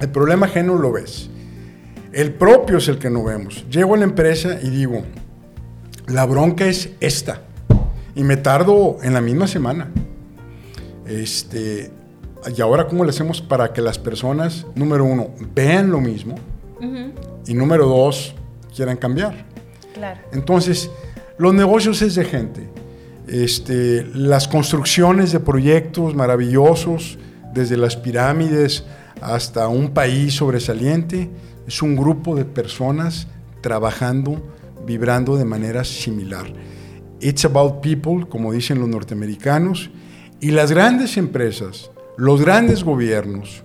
[0.00, 1.28] El problema ajeno lo ves.
[2.12, 3.66] El propio es el que no vemos.
[3.68, 5.02] Llego a la empresa y digo,
[6.06, 7.42] la bronca es esta.
[8.14, 9.90] Y me tardo en la misma semana.
[11.06, 11.90] Este,
[12.56, 16.36] y ahora, ¿cómo le hacemos para que las personas, número uno, vean lo mismo?
[17.46, 18.34] Y número dos,
[18.74, 19.46] quieran cambiar.
[19.94, 20.20] Claro.
[20.32, 20.90] Entonces,
[21.38, 22.68] los negocios es de gente.
[23.26, 27.18] Este, las construcciones de proyectos maravillosos,
[27.54, 28.84] desde las pirámides
[29.20, 31.30] hasta un país sobresaliente,
[31.66, 33.28] es un grupo de personas
[33.60, 34.42] trabajando,
[34.86, 36.52] vibrando de manera similar.
[37.20, 39.90] It's about people, como dicen los norteamericanos,
[40.40, 43.62] y las grandes empresas, los grandes gobiernos,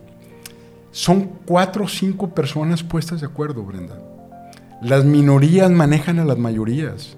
[0.95, 3.95] son cuatro o cinco personas puestas de acuerdo, Brenda.
[4.81, 7.17] Las minorías manejan a las mayorías.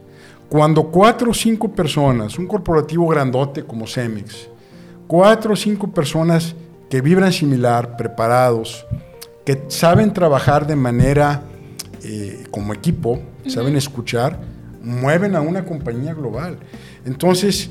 [0.50, 4.50] Cuando cuatro o cinco personas, un corporativo grandote como Cemex,
[5.06, 6.56] cuatro o cinco personas
[6.90, 8.84] que vibran similar, preparados,
[9.46, 11.44] que saben trabajar de manera
[12.04, 14.40] eh, como equipo, saben escuchar,
[14.82, 16.58] mueven a una compañía global.
[17.06, 17.70] Entonces,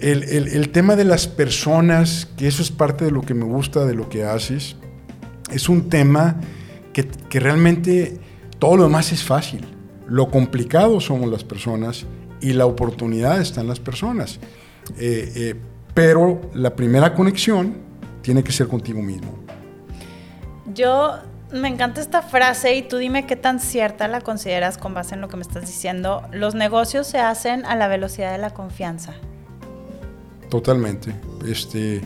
[0.00, 3.44] el, el- el tema de las personas, que eso es parte de lo que me
[3.44, 4.74] gusta de lo que haces,
[5.50, 6.36] es un tema
[6.92, 8.18] que, que realmente
[8.58, 9.64] todo lo demás es fácil.
[10.06, 12.06] Lo complicado somos las personas
[12.40, 14.38] y la oportunidad está en las personas.
[14.98, 15.54] Eh, eh,
[15.94, 17.78] pero la primera conexión
[18.22, 19.38] tiene que ser contigo mismo.
[20.74, 21.14] Yo
[21.52, 25.20] me encanta esta frase y tú dime qué tan cierta la consideras con base en
[25.20, 26.22] lo que me estás diciendo.
[26.32, 29.14] Los negocios se hacen a la velocidad de la confianza.
[30.50, 31.14] Totalmente.
[31.46, 32.02] Este,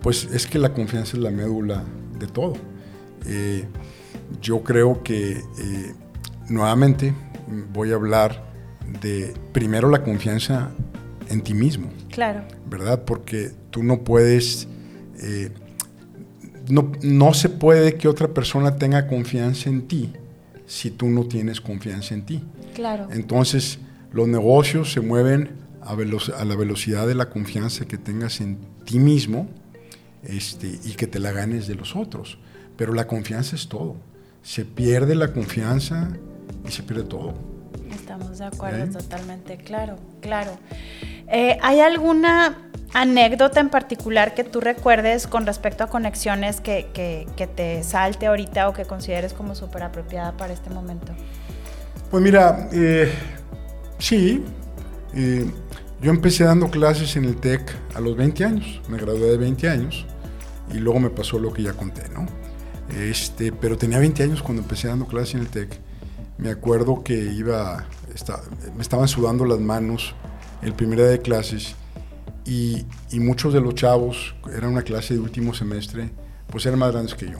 [0.00, 1.84] pues es que la confianza es la médula
[2.18, 2.54] de todo.
[3.26, 3.64] Eh,
[4.40, 5.94] yo creo que eh,
[6.48, 7.14] nuevamente
[7.72, 8.46] voy a hablar
[9.00, 10.70] de primero la confianza
[11.28, 11.88] en ti mismo.
[12.10, 12.42] Claro.
[12.68, 13.04] ¿verdad?
[13.04, 14.68] Porque tú no puedes,
[15.20, 15.50] eh,
[16.68, 20.12] no, no se puede que otra persona tenga confianza en ti
[20.66, 22.44] si tú no tienes confianza en ti.
[22.74, 23.08] Claro.
[23.10, 23.78] Entonces,
[24.12, 25.50] los negocios se mueven
[25.80, 25.94] a,
[26.44, 29.48] la velocidad de la confianza que tengas en ti mismo
[30.22, 32.38] este, y que te la ganes de los otros.
[32.78, 33.96] Pero la confianza es todo.
[34.42, 36.08] Se pierde la confianza
[36.66, 37.34] y se pierde todo.
[37.90, 38.86] Estamos de acuerdo ¿Eh?
[38.86, 40.52] totalmente, claro, claro.
[41.26, 47.26] Eh, ¿Hay alguna anécdota en particular que tú recuerdes con respecto a conexiones que, que-
[47.36, 51.12] que te salte ahorita o que consideres como súper apropiada para este momento?
[52.10, 53.12] Pues mira, eh,
[53.98, 54.42] sí,
[55.14, 55.50] eh,
[56.00, 59.68] yo empecé dando clases en el TEC a los 20 años, me gradué de 20
[59.68, 60.06] años
[60.72, 62.24] y luego me pasó lo que ya conté, ¿no?
[62.96, 65.78] Este, pero tenía 20 años cuando empecé dando clases en el TEC.
[66.38, 68.40] Me acuerdo que iba, esta-
[68.76, 70.14] me estaban sudando las manos
[70.62, 71.74] el primer día de clases
[72.44, 76.10] y, y muchos de los chavos, era una clase de último semestre,
[76.48, 77.38] pues eran más grandes que yo.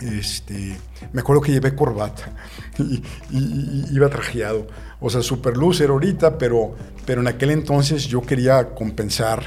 [0.00, 0.76] Este,
[1.12, 2.32] me acuerdo que llevé corbata
[2.78, 4.66] y, y- y iba trajeado.
[5.00, 6.74] O sea, super luz era ahorita, pero,
[7.06, 9.42] pero en aquel entonces yo quería compensar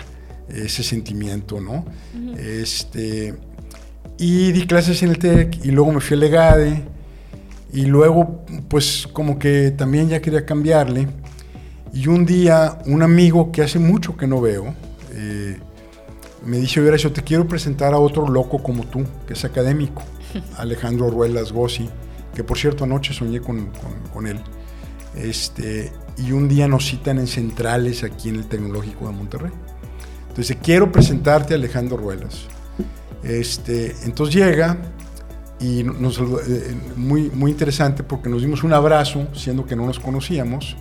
[0.50, 1.86] ese sentimiento, ¿no?
[2.38, 3.36] este,
[4.18, 6.84] y di clases en el TEC y luego me fui al Legade
[7.74, 11.08] y luego pues como que también ya quería cambiarle.
[11.94, 14.74] Y un día un amigo que hace mucho que no veo,
[15.14, 15.58] eh,
[16.46, 20.04] me dice, oye, yo te quiero presentar a otro loco como tú, que es académico,
[20.58, 21.90] Alejandro Ruelas Gossi,
[22.36, 24.40] que por cierto anoche soñé con, con- con él.
[25.16, 29.52] Este, y un día nos citan en centrales aquí en el Tecnológico de Monterrey.
[30.30, 32.46] Entonces, quiero presentarte a Alejandro Ruelas.
[33.24, 34.78] Este, entonces llega
[35.60, 40.00] y nos, eh, muy, muy interesante porque nos dimos un abrazo, siendo que no nos
[40.00, 40.76] conocíamos,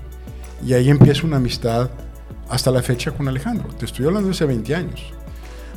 [0.65, 1.91] y ahí empieza una amistad
[2.49, 3.69] hasta la fecha con Alejandro.
[3.69, 5.03] Te estoy hablando de hace 20 años.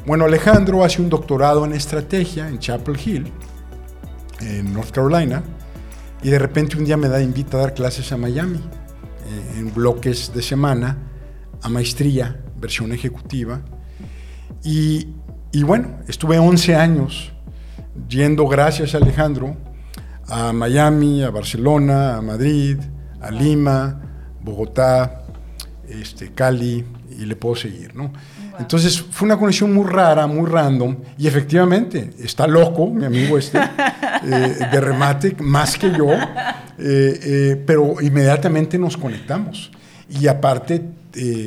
[0.06, 3.32] Bueno, Alejandro hace un doctorado en estrategia en Chapel Hill,
[4.42, 5.44] en North Carolina,
[6.22, 9.74] y de repente un día me da invita a dar clases a Miami, eh, en
[9.74, 10.98] bloques de semana,
[11.62, 13.62] a maestría, versión ejecutiva.
[14.64, 15.08] Y,
[15.52, 17.32] y bueno, estuve 11 años
[18.08, 19.56] yendo, gracias a Alejandro,
[20.28, 22.78] a Miami, a Barcelona, a Madrid,
[23.20, 24.02] a Lima,
[24.42, 25.24] Bogotá,
[25.88, 26.86] este, Cali,
[27.18, 28.14] y le puedo seguir, ¿no?
[28.60, 33.58] Entonces fue una conexión muy rara, muy random, y efectivamente está loco, mi amigo este,
[34.24, 36.28] eh, de remate, más que yo, eh,
[36.78, 39.72] eh, pero inmediatamente nos conectamos.
[40.10, 40.82] Y aparte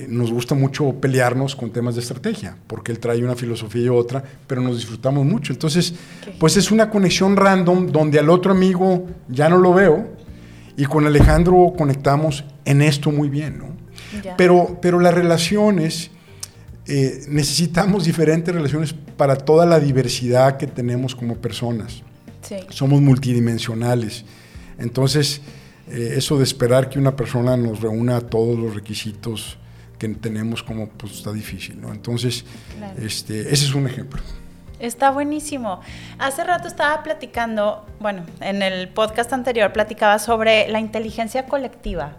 [0.09, 4.23] nos gusta mucho pelearnos con temas de estrategia, porque él trae una filosofía y otra,
[4.47, 5.53] pero nos disfrutamos mucho.
[5.53, 5.95] Entonces,
[6.39, 10.09] pues es una conexión random donde al otro amigo ya no lo veo,
[10.77, 13.77] y con Alejandro conectamos en esto muy bien, ¿no?
[14.37, 16.11] Pero, pero las relaciones
[16.87, 22.03] eh, necesitamos diferentes relaciones para toda la diversidad que tenemos como personas.
[22.71, 24.25] Somos multidimensionales.
[24.79, 25.41] Entonces,
[25.93, 29.59] eh, eso de esperar que una persona nos reúna todos los requisitos
[29.99, 31.93] que tenemos como, pues está difícil, ¿no?
[31.93, 32.45] Entonces,
[32.99, 34.23] este, ese es un ejemplo.
[34.81, 35.81] Está buenísimo.
[36.19, 42.17] Hace rato estaba platicando, bueno, en el podcast anterior platicaba sobre la inteligencia colectiva.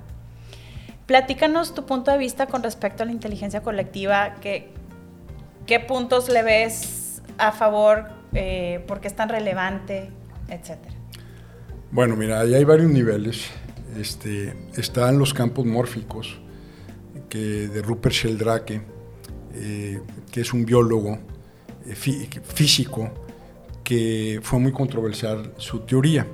[1.06, 4.36] Platícanos tu punto de vista con respecto a la inteligencia colectiva.
[4.40, 4.70] ¿Qué,
[5.66, 8.06] qué puntos le ves a favor?
[8.34, 10.10] Eh, ¿Por qué es tan relevante?
[10.48, 10.96] Etcétera.
[11.92, 13.52] Bueno, mira, ahí hay varios niveles.
[13.98, 16.40] Este, están los campos mórficos
[17.30, 18.82] que, de Rupert Sheldrake,
[19.56, 21.20] eh, que es un biólogo
[21.86, 23.12] eh, físico
[23.84, 26.26] que fue muy controversial su teoría.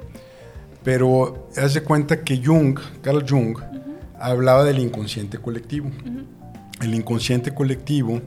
[0.84, 3.58] Pero haz de cuenta que Jung, Carl Jung,
[4.20, 5.90] hablaba del inconsciente colectivo.
[6.82, 8.22] El inconsciente colectivo,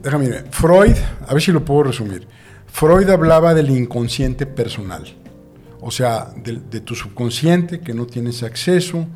[0.00, 0.94] déjame ver, Freud,
[1.26, 2.28] a ver si lo puedo resumir.
[2.66, 5.04] Freud hablaba del inconsciente personal,
[5.80, 9.06] o sea, de, tu subconsciente que no tienes acceso,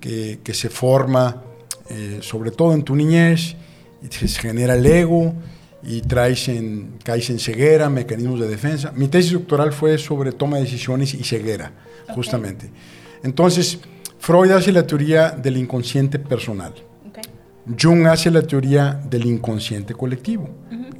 [0.00, 1.42] que, se forma
[1.88, 3.56] eh, sobre todo en tu niñez,
[4.02, 5.34] y se genera el ego
[5.82, 8.92] y traes en, caes en ceguera, mecanismos de defensa.
[8.94, 11.72] Mi tesis doctoral fue sobre toma de decisiones y ceguera,
[12.14, 12.70] justamente.
[13.22, 13.78] Entonces,
[14.18, 16.74] Freud hace la teoría del inconsciente personal.
[17.80, 20.48] Jung hace la teoría del inconsciente colectivo.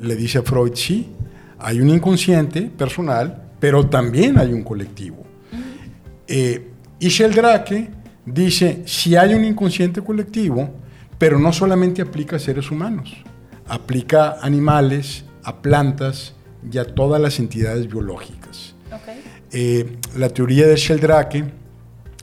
[0.01, 1.09] Le dice a Freud, sí,
[1.59, 5.25] hay un inconsciente personal, pero también hay un colectivo.
[6.27, 7.91] Eh, y Sheldrake
[8.25, 10.71] dice, si hay un inconsciente colectivo,
[11.19, 13.15] pero no solamente aplica a seres humanos,
[13.69, 16.35] aplica a animales, a plantas
[16.71, 18.75] y a todas las entidades biológicas.
[19.53, 21.45] Eh, la teoría de Sheldrake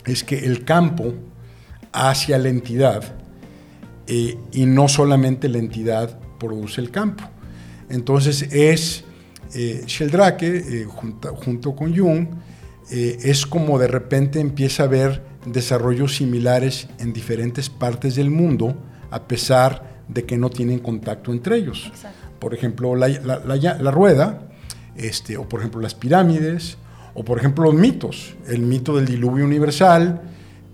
[0.06, 1.14] es que el campo
[1.92, 3.04] hacia la entidad
[4.08, 7.26] eh, y no solamente la entidad produce el campo.
[7.90, 9.04] Entonces es
[9.58, 12.28] eh, Sheldrake, eh, junto, con Jung,
[12.90, 18.78] es como de repente empieza a ver desarrollos similares en diferentes partes del mundo,
[19.12, 21.92] a pesar de que no tienen contacto entre ellos.
[22.40, 24.48] Por ejemplo, la, la, rueda,
[24.96, 26.78] este, o por ejemplo las pirámides,
[27.14, 30.22] o por ejemplo los mitos, el mito del diluvio universal,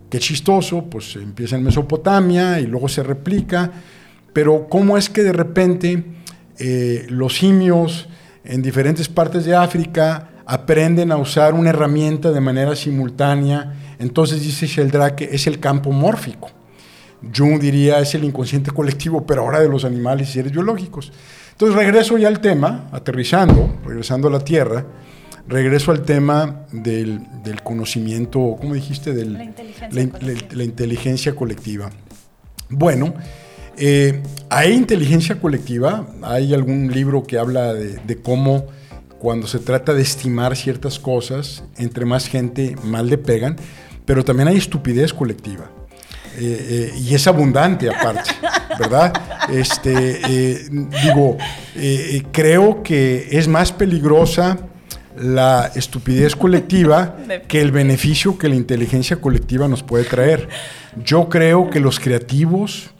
[0.09, 3.71] que chistoso, pues empieza en Mesopotamia y luego se replica,
[4.33, 6.03] pero cómo es que de repente
[6.59, 8.07] eh, los simios
[8.43, 14.67] en diferentes partes de África aprenden a usar una herramienta de manera simultánea, entonces dice
[14.67, 16.49] Sheldrake, es el campo mórfico.
[17.35, 21.11] Jung diría es el inconsciente colectivo, pero ahora de los animales y seres biológicos.
[21.51, 24.85] Entonces regreso ya al tema, aterrizando, regresando a la Tierra,
[25.47, 27.21] regreso al tema del,
[27.63, 29.13] conocimiento, ¿cómo dijiste?
[29.13, 29.53] Del,
[29.91, 31.89] la, inteligencia colectiva.
[32.69, 33.13] Bueno,
[33.77, 36.07] eh, ¿hay inteligencia colectiva?
[36.21, 38.65] ¿Hay algún libro que habla de, cómo
[39.19, 43.57] cuando se trata de estimar ciertas cosas, entre más gente, más le pegan?
[44.05, 45.69] Pero también hay estupidez colectiva.
[46.37, 48.31] Eh, eh, y es abundante aparte,
[48.79, 49.13] ¿verdad?
[49.51, 50.67] Este,
[51.03, 51.37] digo,
[52.31, 54.57] creo que es más peligrosa
[55.15, 57.17] la estupidez colectiva
[57.47, 60.49] que el beneficio que la inteligencia colectiva nos puede traer.
[61.03, 62.92] Yo creo que los creativos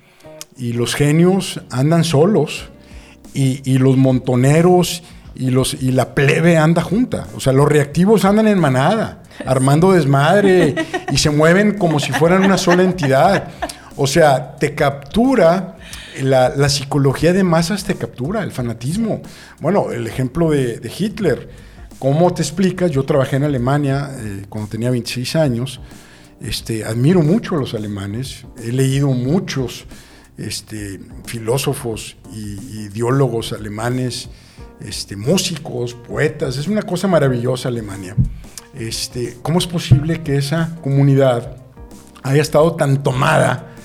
[0.58, 2.70] y los genios andan solos
[3.34, 5.04] y, los montoneros
[5.36, 7.28] y, los, y la plebe anda junta.
[7.36, 10.76] O sea, los reactivos andan en manada, armando desmadre
[11.12, 13.50] y se mueven como si fueran una sola entidad.
[13.96, 15.78] O sea, te captura,
[16.22, 19.22] la, psicología de masas te captura, el fanatismo.
[19.60, 21.50] Bueno, el ejemplo de, Hitler.
[22.00, 22.92] ¿Cómo te explicas?
[22.92, 25.80] Yo trabajé en Alemania eh, cuando tenía 26 años.
[26.42, 28.46] Este, admiro mucho a los alemanes.
[28.62, 29.86] He leído muchos
[30.38, 34.30] este, filósofos y ideólogos alemanes,
[34.82, 36.58] este, músicos, poetas.
[36.58, 38.16] Es una cosa maravillosa Alemania.
[38.74, 41.58] Este, ¿Cómo es posible que esa comunidad
[42.24, 43.76] haya estado tan tomada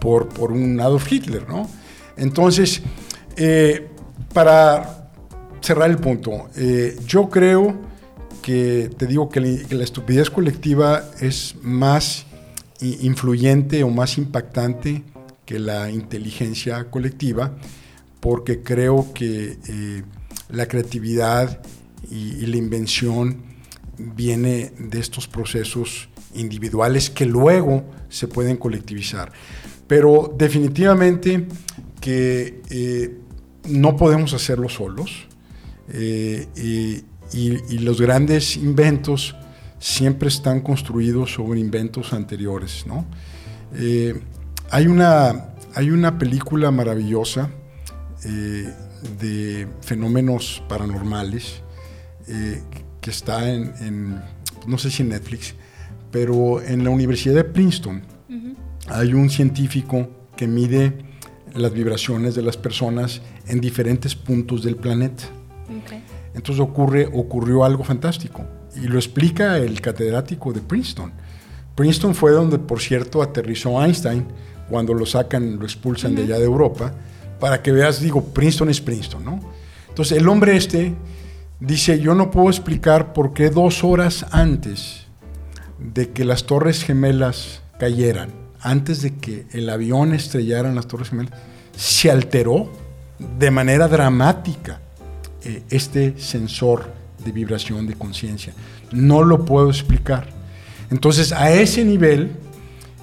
[0.00, 1.48] por, por un Adolf Hitler?
[1.48, 1.68] ¿no?
[2.16, 2.82] Entonces,
[3.36, 3.88] eh,
[4.32, 5.10] para
[5.60, 7.74] cerrar el punto, eh, yo creo
[8.42, 12.26] que, te digo que la estupidez colectiva es más
[12.80, 15.02] influyente o más impactante
[15.46, 17.56] que la inteligencia colectiva,
[18.20, 20.02] porque creo que eh,
[20.50, 21.60] la creatividad
[22.10, 23.38] y, la invención
[23.96, 29.32] viene de estos procesos individuales que luego se pueden colectivizar.
[29.86, 31.46] Pero definitivamente
[32.00, 33.16] que eh,
[33.68, 35.26] no podemos hacerlo solos
[35.88, 37.04] eh, y,
[37.78, 39.34] los grandes inventos
[39.78, 42.84] siempre están construidos sobre inventos anteriores.
[42.86, 43.04] ¿no?
[44.70, 47.50] Hay una, hay una película maravillosa
[48.24, 48.72] eh,
[49.20, 51.62] de fenómenos paranormales
[52.26, 52.62] eh,
[53.00, 54.20] que está en,
[54.66, 55.54] no sé si en Netflix,
[56.10, 58.02] pero en la Universidad de Princeton
[58.88, 60.98] hay un científico que mide
[61.54, 65.24] las vibraciones de las personas en diferentes puntos del planeta.
[66.34, 68.44] Entonces ocurre, ocurrió algo fantástico
[68.74, 71.12] y lo explica el catedrático de Princeton.
[71.74, 74.26] Princeton fue donde, por cierto, aterrizó Einstein
[74.68, 76.92] cuando lo sacan, lo expulsan de allá de Europa,
[77.40, 79.40] para que veas, digo, Princeton es Princeton, ¿no?
[79.88, 80.94] Entonces el hombre este
[81.60, 85.06] dice, yo no puedo explicar por qué dos horas antes
[85.78, 91.10] de que las torres gemelas cayeran, antes de que el avión estrellara en las torres
[91.10, 91.32] gemelas,
[91.76, 92.70] se alteró
[93.38, 94.80] de manera dramática
[95.44, 96.92] eh, este sensor
[97.24, 98.52] de vibración de conciencia.
[98.92, 100.28] No lo puedo explicar.
[100.90, 102.32] Entonces, a ese nivel,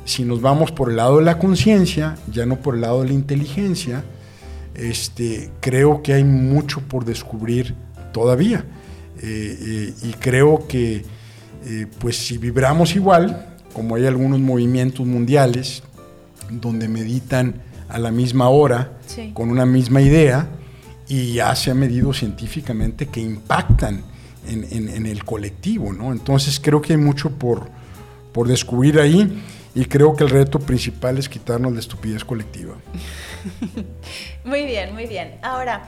[0.06, 3.10] si nos vamos por el lado de la conciencia, ya no por el lado de
[3.10, 4.04] la inteligencia,
[4.76, 7.76] este, creo que hay mucho por descubrir
[8.12, 8.66] todavía.
[9.22, 11.06] Eh, eh, y creo que
[11.66, 15.84] eh, pues si vibramos igual, como hay algunos movimientos mundiales
[16.49, 18.97] donde meditan a la misma hora,
[19.34, 20.47] con una misma idea,
[21.08, 24.01] y ya se ha medido científicamente que impactan
[24.47, 26.12] en, en, el colectivo, ¿no?
[26.12, 27.70] Entonces creo que hay mucho por,
[28.34, 29.41] por descubrir ahí
[29.76, 32.76] y creo que el reto principal es quitarnos la estupidez colectiva.
[34.46, 35.36] muy bien, muy bien.
[35.42, 35.86] Ahora,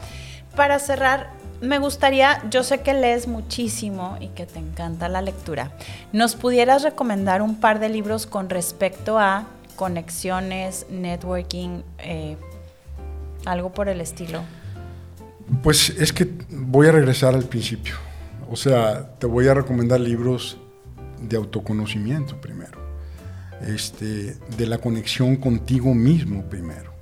[0.56, 1.30] para cerrar,
[1.62, 5.72] me gustaría, yo sé que lees muchísimo y que te encanta la lectura.
[6.14, 12.38] ¿Nos pudieras recomendar un par de libros con respecto a conexiones, networking, eh,
[13.46, 14.42] algo por el estilo?
[15.62, 17.96] Pues es que voy a regresar al principio.
[18.50, 20.58] O sea, te voy a recomendar libros
[21.22, 22.85] de autoconocimiento primero
[23.66, 26.94] este, de la conexión contigo mismo primero.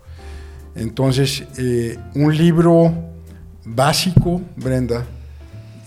[0.76, 2.94] Entonces, eh, un libro
[3.66, 5.06] básico, Brenda,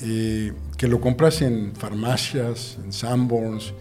[0.03, 3.73] eh, que lo compras en farmacias, en Sanborns,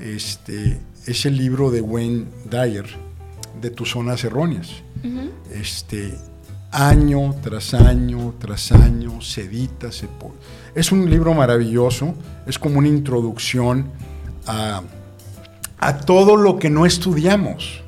[0.00, 2.86] este, es el libro de Wayne Dyer,
[3.60, 4.68] de tus zonas erróneas.
[5.52, 6.14] este,
[6.70, 10.08] año tras año tras año se edita, se
[10.74, 12.14] Es un libro maravilloso,
[12.46, 13.90] es como una introducción
[14.46, 14.82] a
[15.78, 17.82] a todo lo que no estudiamos.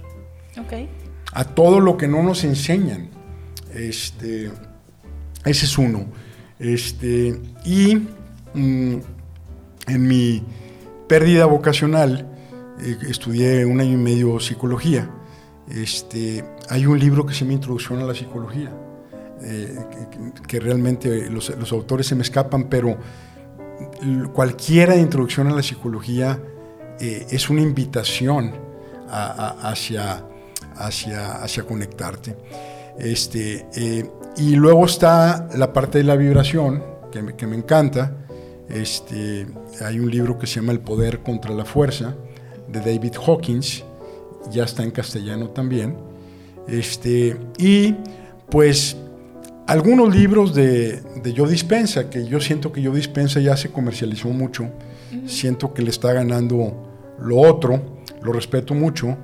[1.33, 3.09] A todo lo que no nos enseñan.
[3.75, 4.51] Este,
[5.45, 6.07] ese es uno.
[6.59, 7.97] Este, y
[8.55, 8.97] mm,
[9.87, 10.43] en mi
[11.09, 12.29] pérdida vocacional,
[12.81, 15.11] eh, estudié un año y medio psicología.
[15.69, 18.73] Este, hay un libro que se me Introducción a la Psicología,
[19.43, 19.79] eh,
[20.47, 22.99] que, realmente los, los, autores se me escapan, pero
[24.33, 26.41] cualquiera de Introducción a la Psicología
[27.01, 28.53] eh, es una invitación
[29.09, 30.23] hacia,
[30.77, 32.37] hacia, hacia conectarte.
[32.99, 38.17] Este, eh, y luego está la parte de la vibración, que me, que me encanta.
[38.69, 39.47] Este,
[39.85, 42.15] hay un libro que se llama El poder contra la fuerza,
[42.69, 43.85] de David Hawkins,
[44.51, 45.97] ya está en castellano también.
[46.69, 47.97] Este, y
[48.49, 48.97] pues
[49.67, 54.29] algunos libros de, de Yo Dispensa, que yo siento que Yo Dispensa ya se comercializó
[54.29, 54.69] mucho,
[55.27, 56.90] siento que le está ganando
[57.23, 59.17] lo otro, lo respeto mucho,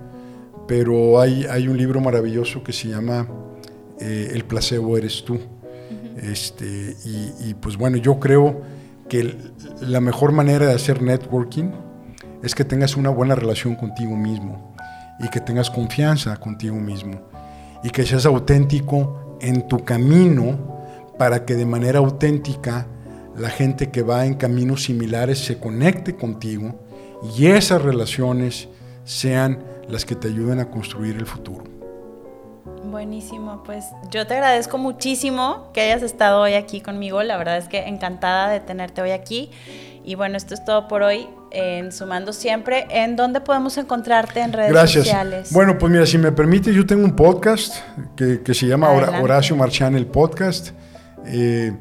[0.66, 3.28] pero hay, hay un libro maravilloso que se llama
[4.00, 5.38] eh, El placebo eres tú.
[6.16, 8.62] este, y, pues bueno, yo creo
[9.08, 9.36] que
[9.80, 11.70] la mejor manera de hacer networking
[12.42, 14.74] es que tengas una buena relación contigo mismo
[15.20, 17.20] y que tengas confianza contigo mismo
[17.84, 20.76] y que seas auténtico en tu camino
[21.18, 22.86] para que de manera auténtica
[23.36, 26.85] la gente que va en caminos similares se conecte contigo
[27.22, 28.68] y esas relaciones
[29.04, 31.64] sean las que te ayuden a construir el futuro.
[32.84, 37.68] Buenísimo, pues yo te agradezco muchísimo que hayas estado hoy aquí conmigo, la verdad es
[37.68, 39.50] que encantada de tenerte hoy aquí.
[40.04, 42.86] Y bueno, esto es todo por hoy en Sumando Siempre.
[42.90, 45.04] ¿En dónde podemos encontrarte en redes Gracias.
[45.04, 45.52] sociales?
[45.52, 47.74] Bueno, pues mira, si me permite, yo tengo un podcast
[48.14, 49.20] que, que se llama Adelante.
[49.20, 50.70] Horacio Marchán, el podcast.
[51.26, 51.76] Eh,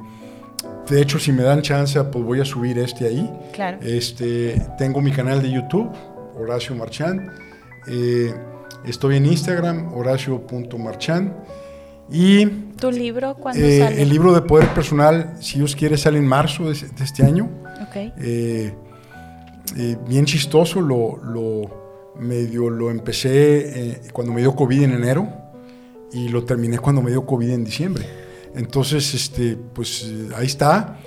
[0.89, 3.29] de hecho, si me dan chance, pues voy a subir este ahí.
[3.53, 3.79] Claro.
[3.81, 5.89] Este, tengo mi canal de YouTube,
[6.35, 7.31] Horacio Marchán.
[7.87, 8.33] Eh,
[8.85, 11.35] estoy en Instagram, horacio.marchán.
[12.11, 12.45] Y
[12.79, 14.01] ¿Tu libro cuándo eh, sale?
[14.01, 17.49] el libro de Poder Personal, si Dios quiere, sale en marzo de, de este año.
[17.81, 17.95] Ok.
[17.95, 18.73] Eh,
[19.77, 25.27] eh, bien chistoso, lo, lo medio lo empecé cuando me dio COVID en enero
[26.13, 28.05] y lo terminé cuando me dio COVID en diciembre.
[28.55, 30.99] Entonces, este, pues eh, ahí está.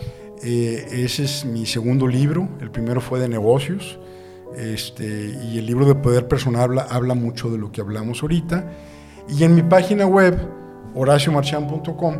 [0.43, 2.49] Eh, ese es mi segundo libro.
[2.61, 3.99] El primero fue de negocios.
[4.57, 8.71] Este, y el libro de poder personal habla, mucho de lo que hablamos ahorita.
[9.29, 10.39] Y en mi página web,
[10.95, 12.15] horaciomarchan.com,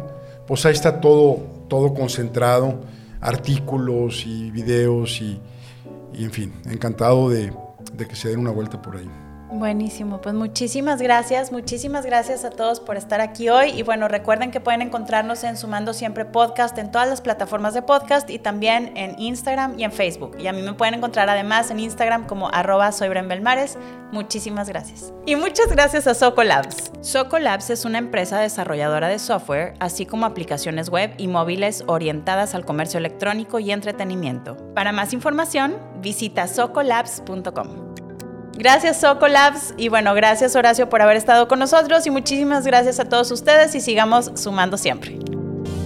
[0.47, 2.81] pues ahí está todo, todo concentrado,
[3.21, 5.41] artículos y videos y,
[6.15, 7.53] en fin, encantado de
[8.09, 9.28] que se den una vuelta por ahí.
[9.51, 14.51] Buenísimo, pues muchísimas gracias, muchísimas gracias a todos por estar aquí hoy y bueno, recuerden
[14.51, 18.93] que pueden encontrarnos en Sumando Siempre Podcast en todas las plataformas de podcast y también
[18.95, 20.37] en Instagram y en Facebook.
[20.39, 23.79] Y a mí me pueden encontrar además en Instagram como arroba soy Belmares.
[24.13, 25.15] Muchísimas gracias.
[25.25, 26.93] Y muchas gracias a Soco Labs.
[27.01, 32.55] Soco Labs es una empresa desarrolladora de software, así como aplicaciones web y móviles orientadas
[32.55, 34.57] al comercio electrónico y entretenimiento.
[34.75, 37.88] Para más información, visita socolabs.com.
[38.59, 42.99] Gracias Soco Labs y bueno, gracias Horacio por haber estado con nosotros y muchísimas gracias
[42.99, 45.17] a todos ustedes y sigamos sumando siempre.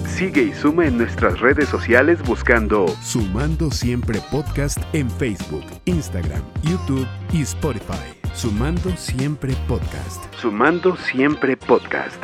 [0.08, 7.06] Sigue y suma en nuestras redes sociales buscando Sumando Siempre Podcast en Facebook, Instagram, YouTube
[7.32, 8.18] y Spotify.
[8.34, 10.22] Sumando Siempre Podcast.
[10.36, 12.22] Sumando Siempre Podcast.